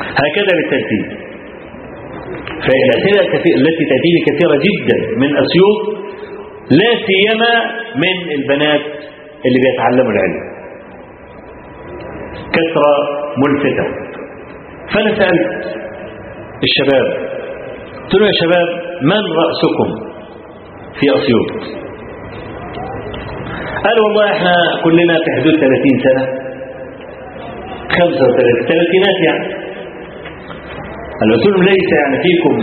[0.00, 1.04] هكذا بالترتيب
[2.66, 3.20] فالأسئلة
[3.60, 5.78] التي تأتيني كثيرة جدا من أسيوط
[6.70, 7.52] لا سيما
[7.96, 8.80] من البنات
[9.46, 10.54] اللي بيتعلموا العلم.
[12.52, 12.94] كثرة
[13.42, 13.84] ملفتة.
[14.94, 15.76] فأنا سألت
[16.62, 17.06] الشباب
[18.02, 18.68] قلت له يا شباب
[19.02, 19.88] من رأسكم
[21.00, 21.50] في أسيوط؟
[23.84, 26.24] قالوا والله إحنا كلنا في حدود 30 سنة.
[27.88, 29.64] 35 ثلاثينات يعني.
[31.20, 32.54] قال لهم ليس يعني فيكم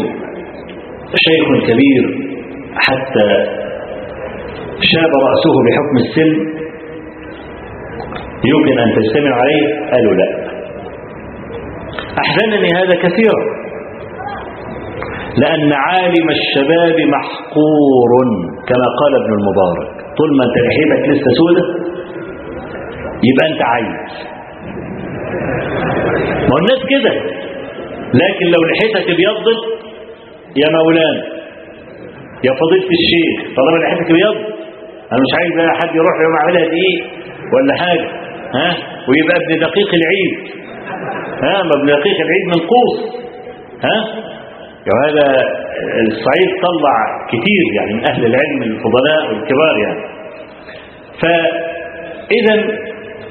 [1.27, 2.03] شيخ كبير
[2.75, 3.27] حتى
[4.91, 6.31] شاب رأسه بحكم السن
[8.51, 10.27] يمكن أن تجتمع عليه قالوا لا.
[12.23, 13.41] أحزنني هذا كثيرا
[15.41, 18.11] لأن عالم الشباب محقور
[18.69, 19.87] كما قال ابن المبارك.
[20.17, 21.63] طول ما أنت لحيتك لسه سودة
[23.29, 24.11] يبقى أنت عايز
[26.49, 27.13] ما الناس كده.
[28.13, 29.59] لكن لو لحيتك ابيضت
[30.61, 31.23] يا مولانا
[32.43, 34.35] يا فضيلة الشيخ طالما لحيتك بيض
[35.11, 37.01] أنا مش عايز بقى حد يروح يوم عاملها دقيق
[37.53, 38.07] ولا حاجة
[38.53, 38.69] ها؟
[39.09, 40.33] ويبقى ابن دقيق العيد
[41.43, 42.93] ها؟ ما ابن دقيق العيد منقوص
[43.85, 43.97] ها؟
[44.87, 45.25] وهذا
[46.07, 46.95] الصعيد طلع
[47.27, 50.01] كتير يعني من أهل العلم الفضلاء والكبار يعني.
[51.21, 52.55] فاذا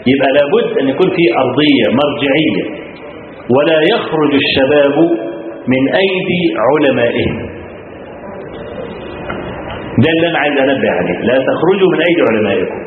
[0.07, 2.90] يبقى لابد أن يكون في أرضية مرجعية.
[3.57, 4.97] ولا يخرج الشباب
[5.73, 7.37] من أيدي علمائهم.
[10.03, 11.19] ده اللي أنا عايز أنبه عليه.
[11.29, 12.79] لا تخرجوا من أيدي علمائكم.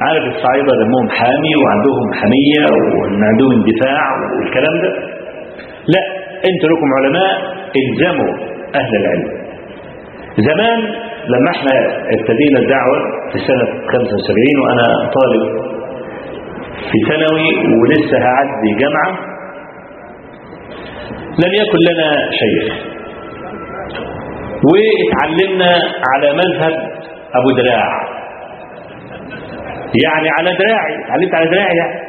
[0.00, 2.62] عارف الصعيدة دمهم حامي وعندهم حمية
[2.98, 4.02] وإن عندهم اندفاع
[4.38, 4.90] والكلام ده؟
[5.94, 6.02] لا
[6.48, 7.32] أنتوا لكم علماء
[7.82, 8.32] الزموا
[8.80, 9.28] أهل العلم.
[10.48, 10.78] زمان
[11.32, 11.72] لما إحنا
[12.16, 12.98] ابتدينا الدعوة
[13.32, 14.86] في سنة 75 وأنا
[15.18, 15.42] طالب
[16.90, 17.48] في ثانوي
[17.80, 19.37] ولسه هعدي جامعة
[21.44, 22.74] لم يكن لنا شيخ.
[24.68, 25.72] واتعلمنا
[26.10, 26.72] على مذهب
[27.34, 27.88] أبو دراع.
[30.04, 32.08] يعني على دراعي اتعلمت على دراعي يعني.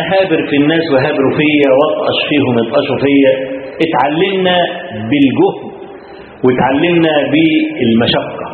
[0.00, 3.32] أهابر في الناس وهابروا فيا وأطقش فيهم يطقشوا فيا.
[3.86, 4.56] اتعلمنا
[5.10, 5.58] بالجهد
[6.44, 8.46] واتعلمنا بالمشقة.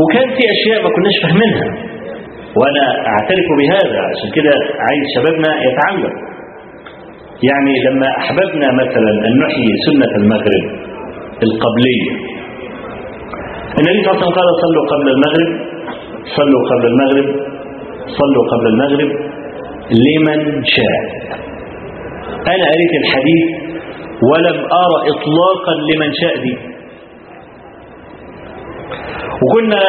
[0.00, 1.68] وكان في أشياء ما كناش فاهمينها.
[2.58, 4.52] وأنا أعترف بهذا عشان كده
[4.86, 6.29] عايز شبابنا يتعلم.
[7.48, 10.64] يعني لما أحببنا مثلا أن نحيي سنة المغرب
[11.46, 12.10] القبلية.
[13.78, 15.50] النبي صلى الله عليه وسلم قال صلوا قبل المغرب
[16.36, 17.28] صلوا قبل المغرب
[18.18, 19.10] صلوا قبل المغرب.
[20.06, 21.00] لمن شاء؟
[22.52, 23.46] أنا قريت الحديث
[24.30, 26.54] ولم أرى إطلاقا لمن شاء دي.
[29.42, 29.80] وكنا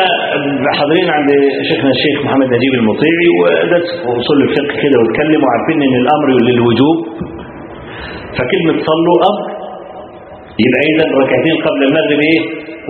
[0.78, 1.30] حاضرين عند
[1.70, 3.90] شيخنا الشيخ محمد نجيب المطيعي ودرس
[4.20, 6.98] أصول الفقه كده واتكلم وعارفين إن الأمر للوجوب.
[8.38, 9.44] فكلمة صلوا أمر
[10.64, 12.42] يبقى اذا ركعتين قبل المغرب إيه؟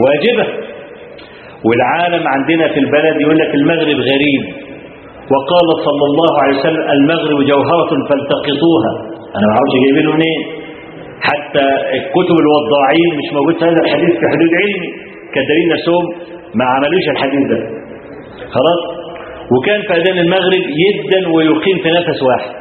[0.04, 0.46] واجبة.
[1.68, 4.42] والعالم عندنا في البلد يقول لك المغرب غريب.
[5.34, 8.92] وقال صلى الله عليه وسلم المغرب جوهرة فالتقطوها.
[9.36, 10.42] أنا ما أعرفش جايبينه منين.
[11.30, 11.66] حتى
[11.98, 14.90] الكتب الوضاعين مش موجود هذا الحديث في حدود علمي.
[15.36, 16.04] كدليل نفسهم
[16.60, 17.60] ما عملوش الحديث ده.
[18.56, 18.82] خلاص؟
[19.54, 22.61] وكان في أذان المغرب يدا ويقيم في نفس واحد.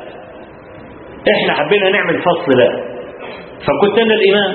[1.35, 2.73] إحنا حبينا نعمل فصل بقى
[3.67, 4.53] فكنت أنا الإمام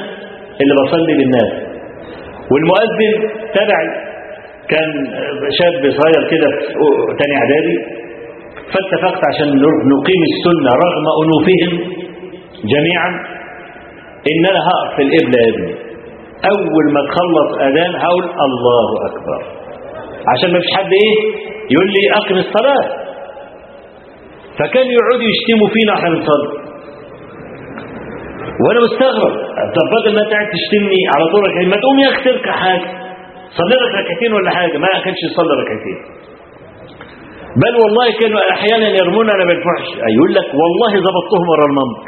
[0.61, 1.51] اللي بصلي بالناس
[2.51, 3.13] والمؤذن
[3.53, 3.87] تبعي
[4.69, 4.89] كان
[5.59, 7.77] شاب صغير كده في تاني إعدادي.
[8.73, 9.47] فاتفقت عشان
[9.93, 11.73] نقيم السنة رغم أنوفهم
[12.73, 13.09] جميعا.
[14.31, 15.73] إن أنا هقف في القبله يا ابني.
[16.53, 19.39] أول ما تخلص أذان هقول الله أكبر.
[20.31, 21.15] عشان ما فيش حد إيه؟
[21.71, 23.04] يقول لي أقم الصلاة.
[24.59, 26.49] فكان يقعدوا يشتموا فينا إحنا بنصلي
[28.63, 29.33] وأنا مستغرب.
[29.75, 31.41] طب بدل ما انت قاعد تشتمني على طول
[31.71, 32.89] ما تقوم يا أخي تركع حاجة.
[33.57, 35.97] صلي لك ركعتين ولا حاجة؟ ما كانش يصلي ركعتين.
[37.61, 39.87] بل والله كانوا أحيانا يرمون أنا بالفحش.
[40.15, 42.05] يقول لك والله ظبطتهم ورا المنبر.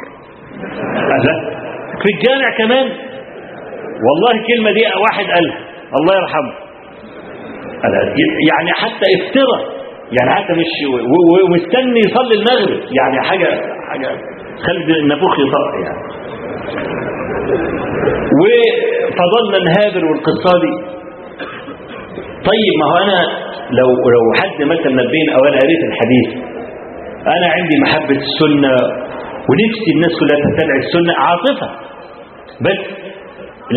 [2.02, 2.86] في الجامع كمان.
[4.06, 5.58] والله الكلمة دي واحد قالها.
[5.98, 6.52] الله يرحمه.
[8.50, 9.77] يعني حتى افترى.
[10.16, 10.70] يعني حتى مش
[11.44, 12.80] ومستني يصلي المغرب.
[12.98, 13.48] يعني حاجة
[13.90, 14.08] حاجة
[14.66, 16.00] خلي النافوخ يطق يعني.
[18.40, 20.72] وفضلنا نهابر والقصة دي
[22.50, 23.20] طيب ما هو أنا
[23.78, 26.28] لو لو حد مثلا نبين أو أنا قريت الحديث
[27.36, 28.72] أنا عندي محبة السنة
[29.48, 31.68] ونفسي الناس كلها تتبع السنة عاطفة.
[32.66, 32.80] بس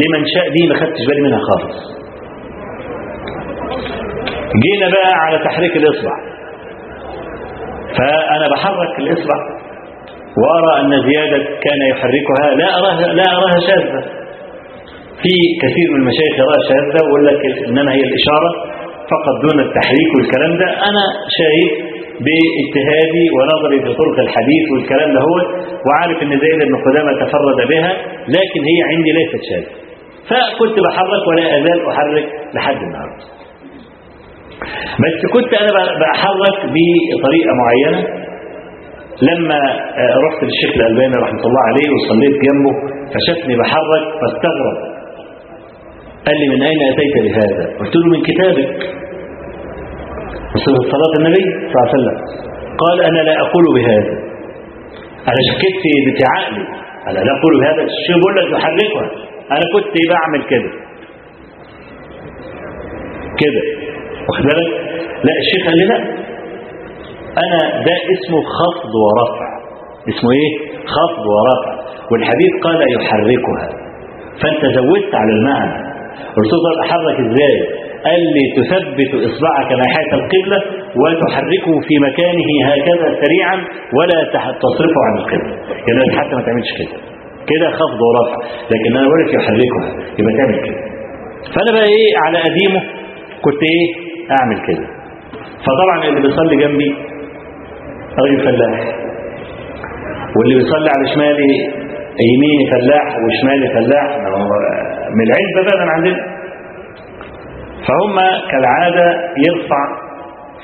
[0.01, 1.77] لمن شاء دي ما خدتش بالي منها خالص.
[4.63, 6.15] جينا بقى على تحريك الإصبع.
[7.97, 9.37] فأنا بحرك الإصبع
[10.41, 12.45] وأرى أن زيادة كان يحركها.
[12.61, 14.01] لا أراها لا أراها شاذة.
[15.23, 18.49] في كثير من المشايخ يراها شاذة ويقول لك إنما هي الإشارة
[19.13, 20.67] فقط دون التحريك والكلام ده.
[20.89, 21.03] أنا
[21.39, 21.71] شايف
[22.27, 25.35] باجتهادي ونظري في طرق الحديث والكلام ده هو
[25.87, 27.91] وعارف إن زيد بن قدامة تفرد بها
[28.35, 29.71] لكن هي عندي ليست شاذة.
[30.29, 33.40] فكنت بحرك ولا أزال أحرك لحد النهارده.
[35.03, 35.71] بس كنت أنا
[36.03, 38.01] بحرك بطريقة معينة.
[39.29, 39.59] لما
[40.25, 42.73] رحت للشيخ الألباني رحمة الله عليه وصليت جنبه
[43.13, 44.77] فشافني بحرك فاستغرب.
[46.25, 48.79] قال لي من أين أتيت بهذا؟ قلت له من كتابك.
[50.53, 52.17] وصفة صلاة النبي صلى الله عليه وسلم.
[52.83, 54.13] قال أنا لا أقول بهذا.
[55.29, 55.75] أنا شكيت
[56.17, 56.65] في عقلي.
[57.07, 57.81] أنا لا أقول بهذا.
[57.91, 59.05] الشيء بقول لك يحركها
[59.55, 60.71] أنا كنت بعمل كده.
[63.41, 63.63] كده.
[64.31, 64.69] واخد بالك؟
[65.25, 65.97] لا الشيخ قال لي لا.
[67.43, 69.47] أنا ده اسمه خفض ورفع.
[70.11, 70.51] اسمه إيه؟
[70.95, 71.71] خفض ورفع.
[72.11, 73.67] والحديث قال يحركها.
[74.41, 75.91] فأنت زودت على المعنى.
[76.37, 77.55] له طب أحرك إزاي؟
[78.05, 80.59] قال لي تثبت إصبعك ناحية القبلة
[81.01, 83.55] وتحركه في مكانه هكذا سريعا
[83.97, 84.17] ولا
[84.63, 85.55] تصرفه عن القبلة.
[85.87, 86.97] يعني حتى ما تعملش كده.
[87.51, 88.37] كده خفض ورفع.
[88.71, 89.85] لكن أنا بقول لك يحركها.
[90.19, 90.79] يبقى تعمل كده.
[91.53, 92.81] فأنا بقى إيه؟ على قديمه
[93.45, 93.87] كنت إيه؟
[94.39, 94.85] أعمل كده.
[95.65, 96.89] فطبعا اللي بيصلي جنبي
[98.19, 98.79] راجل فلاح
[100.35, 101.51] واللي بيصلي على شمالي
[102.31, 104.07] يميني فلاح وشمالي فلاح
[105.17, 106.21] من العلبة بقى من عندنا.
[107.87, 108.15] فهم
[108.51, 109.07] كالعادة
[109.47, 109.81] يرفع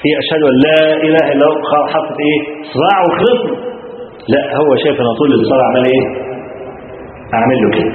[0.02, 2.40] في أشهد أن لا إله إلا الله حاطط إيه؟
[2.74, 3.68] صباع وخلصنا
[4.34, 6.06] لا هو شايف أنا طول الصلاة عمل إيه؟
[7.34, 7.94] أعمل له كده.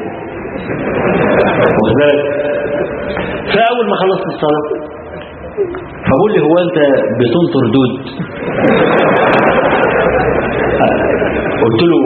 [1.76, 2.20] واخد بالك؟
[3.54, 4.91] فأول ما خلصت الصلاة
[6.08, 6.78] فقول لي هو أنت
[7.20, 7.92] بتنطر دود؟
[11.62, 12.00] قلت له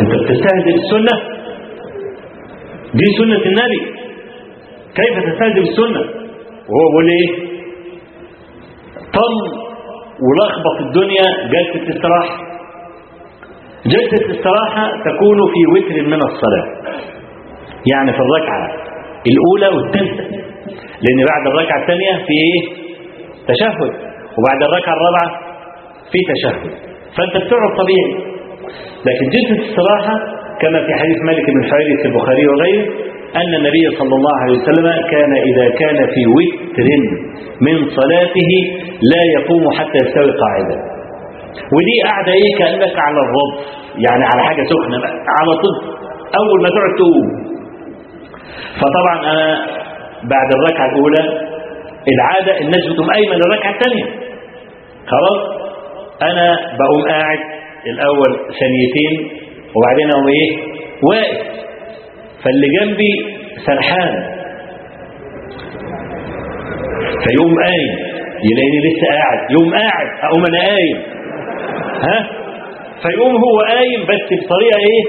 [0.00, 1.14] أنت بتستهزئ السنة
[2.94, 3.80] دي سنة النبي.
[4.98, 6.00] كيف تستهزئ السنة
[6.70, 7.28] وهو بيقول إيه؟
[9.16, 9.34] طل
[10.26, 12.36] ولخبط الدنيا جلسة استراحة.
[13.86, 16.66] جلسة استراحة تكون في وتر من الصلاة.
[17.92, 18.66] يعني في الركعة
[19.32, 20.24] الأولى والثالثة
[21.04, 22.81] لأن بعد الركعة الثانية في إيه؟
[23.48, 23.92] تشهد.
[24.38, 25.28] وبعد الركعة الرابعة
[26.12, 26.70] في تشهد.
[27.16, 28.32] فأنت بتقعد طبيعي.
[29.06, 30.14] لكن جلسة الصراحة
[30.60, 32.86] كما في حديث مالك بن حويرث في البخاري وغيره
[33.36, 36.88] أن النبي صلى الله عليه وسلم كان إذا كان في وتر
[37.66, 38.50] من صلاته
[39.12, 40.76] لا يقوم حتى يستوي قاعدا.
[41.74, 43.52] ودي قاعدة إيه؟ كأنك على الرب.
[44.06, 44.98] يعني على حاجة سخنة
[45.38, 45.76] على طب
[46.40, 47.26] أول ما تقعد تقوم.
[48.80, 49.66] فطبعا أنا
[50.34, 51.22] بعد الركعة الأولى
[52.08, 54.04] العادة الناس بتقوم قايمة للركعة الثانية.
[55.06, 55.40] خلاص؟
[56.22, 57.38] أنا بقوم قاعد
[57.86, 59.40] الأول ثانيتين
[59.76, 60.50] وبعدين أقوم إيه؟
[61.10, 61.46] واقف.
[62.44, 63.12] فاللي جنبي
[63.66, 64.14] سرحان.
[67.24, 67.92] فيقوم قايم.
[68.50, 69.50] يلاقيني لسه قاعد.
[69.50, 70.06] يقوم قاعد.
[70.22, 70.98] أقوم أنا قايم.
[72.06, 72.30] ها؟
[73.02, 75.04] فيقوم هو قايم بس بطريقة إيه؟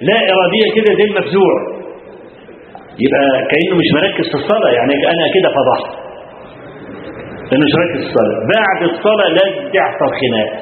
[0.00, 1.52] لا إرادية كده زي المفزوع
[2.98, 4.70] يبقى كأنه مش مركز في الصلاة.
[4.72, 6.05] يعني أنا كده فضحت.
[7.48, 8.38] لأنه مش مركز في الصلاة.
[8.56, 10.58] بعد الصلاة لازم تحصل خناقة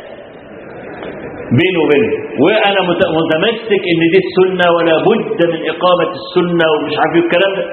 [1.60, 2.10] بينه وبينه.
[2.44, 7.52] وأنا مت- متمسك إن دي السنة ولا بد من إقامة السنة ومش عارف إيه الكلام
[7.58, 7.64] ده.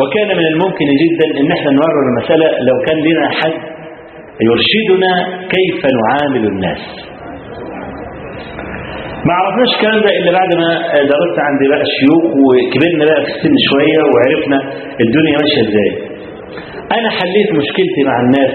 [0.00, 3.56] وكان من الممكن جدا إن إحنا نمرر المسألة لو كان لنا حد
[4.48, 5.12] يرشدنا
[5.54, 6.82] كيف نعامل الناس.
[9.26, 10.70] ما عرفناش الكلام ده إلا بعد ما
[11.12, 14.58] درست عند بقى الشيوخ وكبرنا بقى في السن شوية وعرفنا
[15.04, 15.90] الدنيا ماشية إزاي.
[16.96, 18.54] أنا حليت مشكلتي مع الناس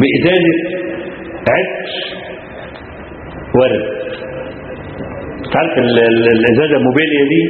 [0.00, 0.56] بازازه
[1.54, 1.90] عطر
[3.58, 3.84] ورد.
[5.52, 7.42] تعرف ال- ال- الازازه الموبيليا دي؟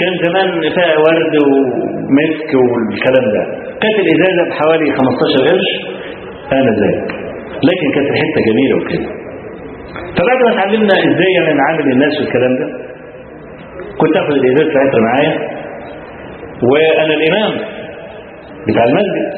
[0.00, 3.42] كان زمان فيها ورد ومسك والكلام ده.
[3.82, 5.70] كانت الازازه بحوالي 15 قرش
[6.52, 7.00] أنا ذاك
[7.68, 9.08] لكن كانت الحتة جميلة وكده.
[10.16, 12.66] فبعد ما اتعلمنا إزاي يعني نعامل الناس والكلام ده
[14.00, 15.34] كنت اخذ الازازه العطر معايا.
[16.70, 17.52] وأنا الإمام
[18.68, 19.32] بتاع المسجد.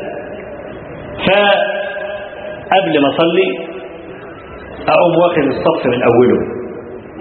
[1.26, 3.48] فقبل ما أصلي
[4.88, 6.38] أقوم واخد الصف من أوله.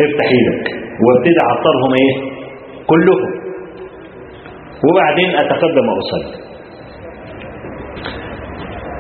[0.05, 0.65] افتح إيدك.
[1.05, 2.15] وابتدي أعطرهم إيه؟
[2.87, 3.43] كلهم.
[4.89, 6.43] وبعدين أتقدم وأصلي.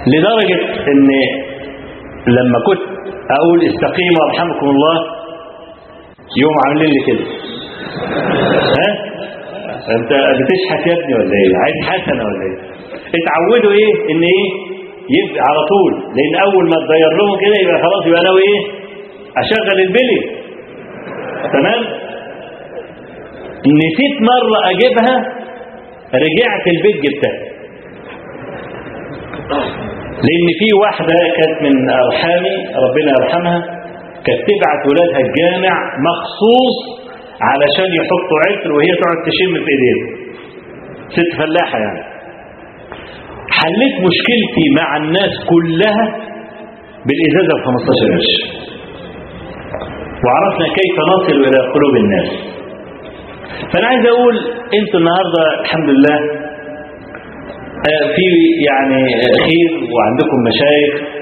[0.07, 0.59] لدرجة
[0.91, 1.07] إن
[2.27, 2.83] لما كنت
[3.31, 4.95] أقول استقيموا ارحمكم الله
[6.41, 7.25] يوم عاملين لي كده.
[8.77, 8.89] ها؟
[9.95, 12.72] أنت بتشحت يا ابني ولا إيه؟ عايز حسنة ولا إيه؟
[13.19, 14.47] اتعودوا إيه؟ إن إيه؟
[15.17, 15.91] يبقى على طول.
[16.17, 18.61] لأن أول ما تغير لهم كده يبقى خلاص يبقى ناوي إيه؟
[19.41, 20.19] أشغل البلي.
[21.53, 21.81] تمام؟
[23.81, 25.15] نسيت مرة أجيبها
[26.25, 27.53] رجعت البيت جبتها.
[30.27, 33.59] لأن في واحدة كانت من أرحامي ربنا يرحمها
[34.25, 35.73] كانت تبعت ولادها الجامع
[36.09, 36.75] مخصوص
[37.41, 40.07] علشان يحطوا عطر وهي تقعد تشم في إيديها.
[41.09, 42.12] ست فلاحة يعني.
[43.57, 46.05] حليت مشكلتي مع الناس كلها
[47.07, 48.31] بالإزازة ب 15 قرش.
[50.25, 52.29] وعرفنا كيف نصل إلى قلوب الناس.
[53.73, 54.35] فأنا عايز أقول
[54.79, 56.17] أنتوا النهاردة الحمد لله
[57.89, 58.27] آه، في
[58.69, 59.01] يعني
[59.45, 61.12] خير وعندكم مشايخ.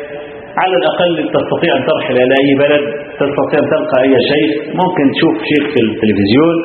[0.62, 2.84] على الأقل تستطيع أن ترحل إلى أي بلد
[3.22, 4.52] تستطيع أن تلقى أي شيخ.
[4.82, 6.56] ممكن تشوف شيخ في التلفزيون.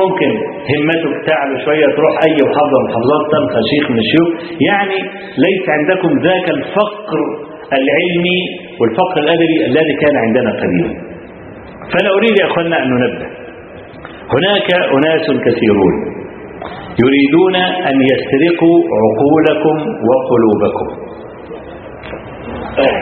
[0.00, 0.30] ممكن
[0.70, 4.28] همتك تعلو شوية تروح أي محافظة من المحافظات تلقى شيخ من الشيوخ.
[4.68, 4.98] يعني
[5.46, 7.18] ليس عندكم ذاك الفقر
[7.78, 8.40] العلمي
[8.80, 10.94] والفقر الأدبي الذي كان عندنا قديما.
[11.92, 13.26] فأنا أريد يا أخوانا أن ننبه.
[14.34, 15.94] هناك أناس كثيرون
[17.04, 17.56] يريدون
[17.90, 19.76] أن يسرقوا عقولكم
[20.08, 20.88] وقلوبكم.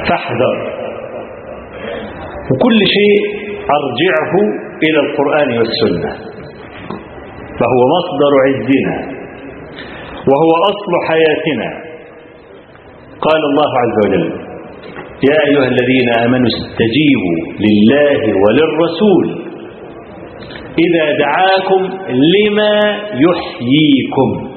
[0.09, 0.56] فاحذر.
[2.51, 3.44] وكل شيء
[3.78, 4.32] أرجعه
[4.82, 6.12] إلى القرآن والسنة.
[7.60, 9.14] فهو مصدر عزنا.
[10.28, 11.84] وهو أصل حياتنا.
[13.20, 14.32] قال الله عز وجل
[15.30, 19.55] يا أيها الذين آمنوا استجيبوا لله وللرسول.
[20.78, 22.80] إذا دعاكم لما
[23.12, 24.51] يحييكم.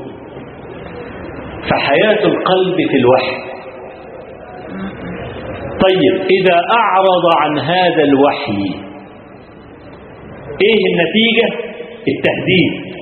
[1.69, 3.46] فحياة القلب في الوحي.
[5.87, 8.87] طيب إذا أعرض عن هذا الوحي
[10.61, 11.67] إيه النتيجة؟
[12.07, 12.97] التهديد.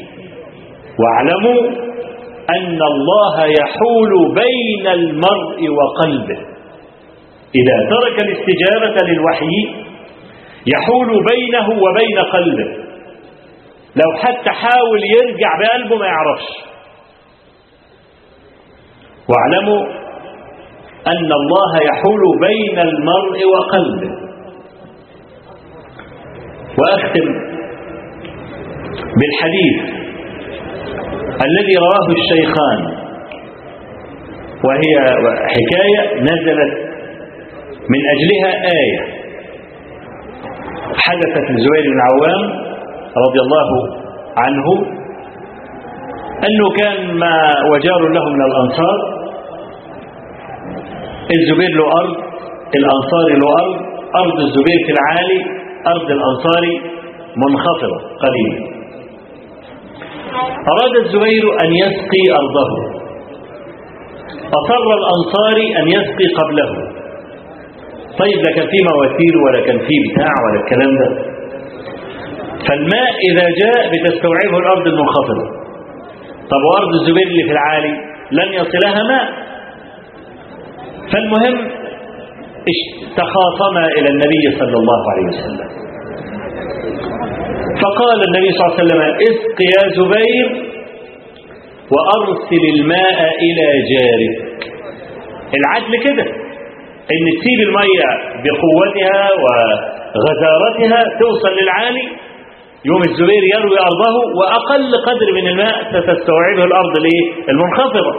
[1.00, 1.62] واعلموا
[2.50, 6.38] أن الله يحول بين المرء وقلبه.
[7.56, 9.86] إذا ترك الاستجابة للوحي
[10.68, 12.86] يحول بينه وبين قلبه.
[13.96, 16.48] لو حتى حاول يرجع بقلبه ما يعرفش.
[19.30, 20.05] واعلموا
[21.08, 24.12] أن الله يحول بين المرء وقلبه.
[26.80, 27.28] وأختم
[29.20, 29.78] بالحديث
[31.48, 32.80] الذي رواه الشيخان
[34.64, 34.94] وهي
[35.56, 36.74] حكاية نزلت
[37.90, 38.52] من أجلها
[38.82, 39.00] آية.
[41.06, 42.44] حدثت لزبير بن عوام
[43.28, 43.70] رضي الله
[44.38, 44.66] عنه
[46.48, 49.15] أنه كان مع وجار له من الأنصار
[51.34, 52.16] الزبير له أرض
[52.76, 53.76] الأنصاري له أرض
[54.16, 55.40] أرض الزبير في العالي
[55.88, 56.82] أرض الأنصاري
[57.38, 58.76] منخفضة قليلا
[60.74, 62.70] أراد الزبير أن يسقي أرضه.
[64.60, 66.70] أصر الأنصاري أن يسقي قبله.
[68.20, 71.10] طيب لا كان في مواتير ولا كان في بتاع ولا الكلام ده.
[72.68, 75.46] فالماء إذا جاء بتستوعبه الأرض المنخفضة.
[76.52, 77.94] طب وأرض الزبير اللي في العالي
[78.32, 79.45] لن يصلها ماء.
[81.14, 81.56] فالمهم
[83.18, 85.68] تخاصما إلى النبي صلى الله عليه وسلم.
[87.82, 90.48] فقال النبي صلى الله عليه وسلم اسق يا زبير
[91.94, 94.36] وأرسل الماء إلى جارك.
[95.60, 96.26] العدل كده
[97.14, 98.10] إن تسيب المية
[98.44, 102.06] بقوتها وغزارتها توصل للعالي
[102.86, 106.94] يوم الزبير يروي أرضه وأقل قدر من الماء ستستوعبه الأرض
[107.50, 108.14] المنخفضة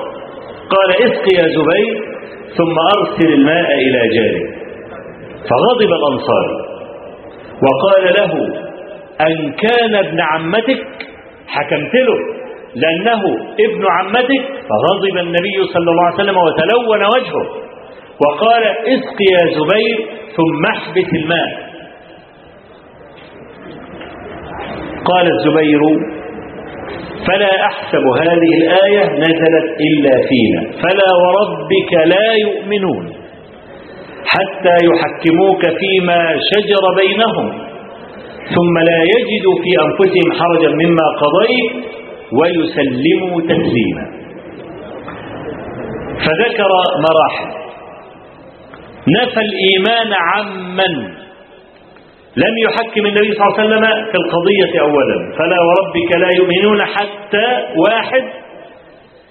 [0.74, 2.15] قال اسقي يا زبير
[2.56, 4.44] ثم أرسل الماء إلى جاري
[5.48, 6.48] فغضب الأنصار
[7.66, 8.32] وقال له
[9.20, 10.86] أن كان ابن عمتك
[11.46, 12.18] حكمت له
[12.74, 13.22] لأنه
[13.60, 14.44] ابن عمتك.
[14.68, 17.46] فغضب النبي صلى الله عليه وسلم وتلون وجهه.
[18.24, 19.98] وقال اسق يا زبير
[20.36, 21.50] ثم احبس الماء.
[25.04, 25.80] قال الزبير
[27.26, 30.60] فلا أحسب هذه الآية نزلت إلا فينا.
[30.82, 33.04] فلا وربك لا يؤمنون
[34.26, 37.48] حتى يحكموك فيما شجر بينهم.
[38.54, 41.72] ثم لا يجدوا في أنفسهم حرجا مما قضيت
[42.32, 44.04] ويسلموا تسليما.
[46.24, 46.70] فذكر
[47.06, 47.48] مراحل.
[49.08, 51.25] نفى الإيمان عمن
[52.36, 55.36] لم يحكم النبي صلى الله عليه وسلم في القضية أولا.
[55.38, 57.46] فلا وربك لا يؤمنون حتى
[57.86, 58.24] واحد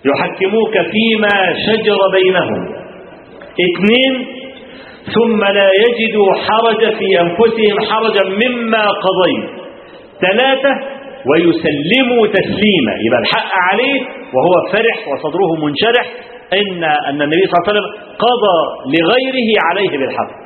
[0.06, 2.62] يحكموك فيما شجر بينهم.
[3.68, 4.14] اثنين
[5.16, 9.50] ثم لا يجدوا حرج في أنفسهم حرجا مما قضيت.
[10.22, 10.74] ثلاثة
[11.30, 12.94] ويسلموا تسليما.
[13.06, 14.02] يبقى الحق عليه
[14.34, 16.06] وهو فرح وصدره منشرح
[16.54, 17.88] إن, أن النبي صلى الله عليه وسلم
[18.26, 18.58] قضى
[18.98, 20.45] لغيره عليه بالحق.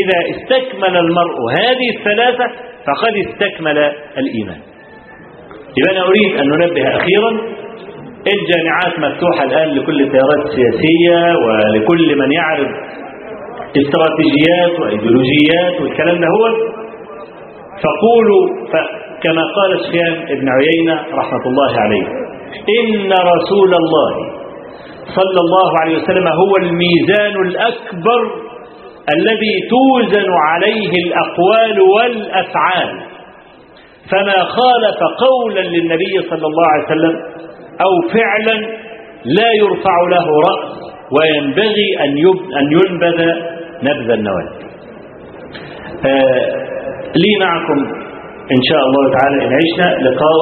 [0.00, 2.44] إذا استكمل المرء هذه الثلاثة
[2.86, 3.78] فقد استكمل
[4.18, 4.60] الإيمان.
[5.78, 7.30] يبقى أنا أريد أن ننبه أخيرا
[8.34, 12.68] الجامعات مفتوحة الآن لكل التيارات السياسية ولكل من يعرف
[13.76, 16.44] استراتيجيات وإيديولوجيات والكلام ده هو.
[17.84, 18.42] فقولوا
[19.22, 22.02] كما قال سفيان بن عيينة رحمة الله عليه
[22.80, 24.12] إن رسول الله
[25.18, 28.20] صلى الله عليه وسلم هو الميزان الأكبر
[29.16, 33.00] الذي توزن عليه الأقوال والأفعال.
[34.10, 37.16] فما خالف قولا للنبي صلى الله عليه وسلم
[37.84, 38.54] أو فعلا
[39.24, 40.72] لا يرفع له رأس
[41.16, 43.32] وينبغي أن ينبذ
[43.82, 44.48] نبذ النواه
[46.06, 46.64] آه
[47.16, 47.78] لي معكم
[48.52, 50.38] إن شاء الله تعالى إن عشنا لقاء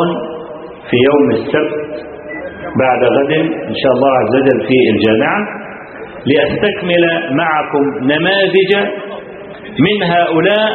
[0.90, 2.06] في يوم السبت
[2.80, 3.32] بعد غد
[3.70, 5.61] إن شاء الله عز وجل في الجامعة.
[6.30, 7.04] لأستكمل
[7.42, 8.72] معكم نماذج
[9.86, 10.68] من هؤلاء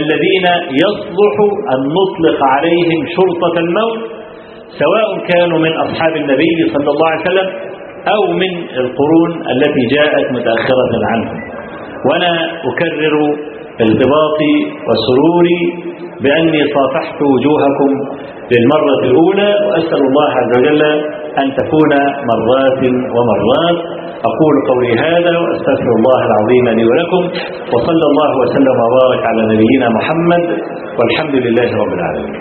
[0.00, 0.46] الذين
[0.84, 1.34] يصلح
[1.74, 3.98] أن نطلق عليهم شرطة الموت
[4.82, 7.48] سواء كانوا من أصحاب النبي صلى الله عليه وسلم
[8.14, 8.52] أو من
[8.82, 11.38] القرون التي جاءت متأخرة عنهم.
[12.10, 12.32] وأنا
[12.70, 13.14] أكرر
[13.84, 14.54] ارتباطي
[14.88, 15.60] وسروري
[16.24, 17.90] بأني صافحت وجوهكم
[18.52, 20.82] للمرة الأولى وأسأل الله عز وجل
[21.42, 21.92] أن تكون
[22.30, 22.80] مرات
[23.14, 23.78] ومرات.
[24.30, 27.22] أقول قولي هذا وأستغفر الله العظيم لي ولكم
[27.72, 30.44] وصلى الله وسلم وبارك على نبينا محمد
[30.98, 32.40] والحمد لله رب العالمين.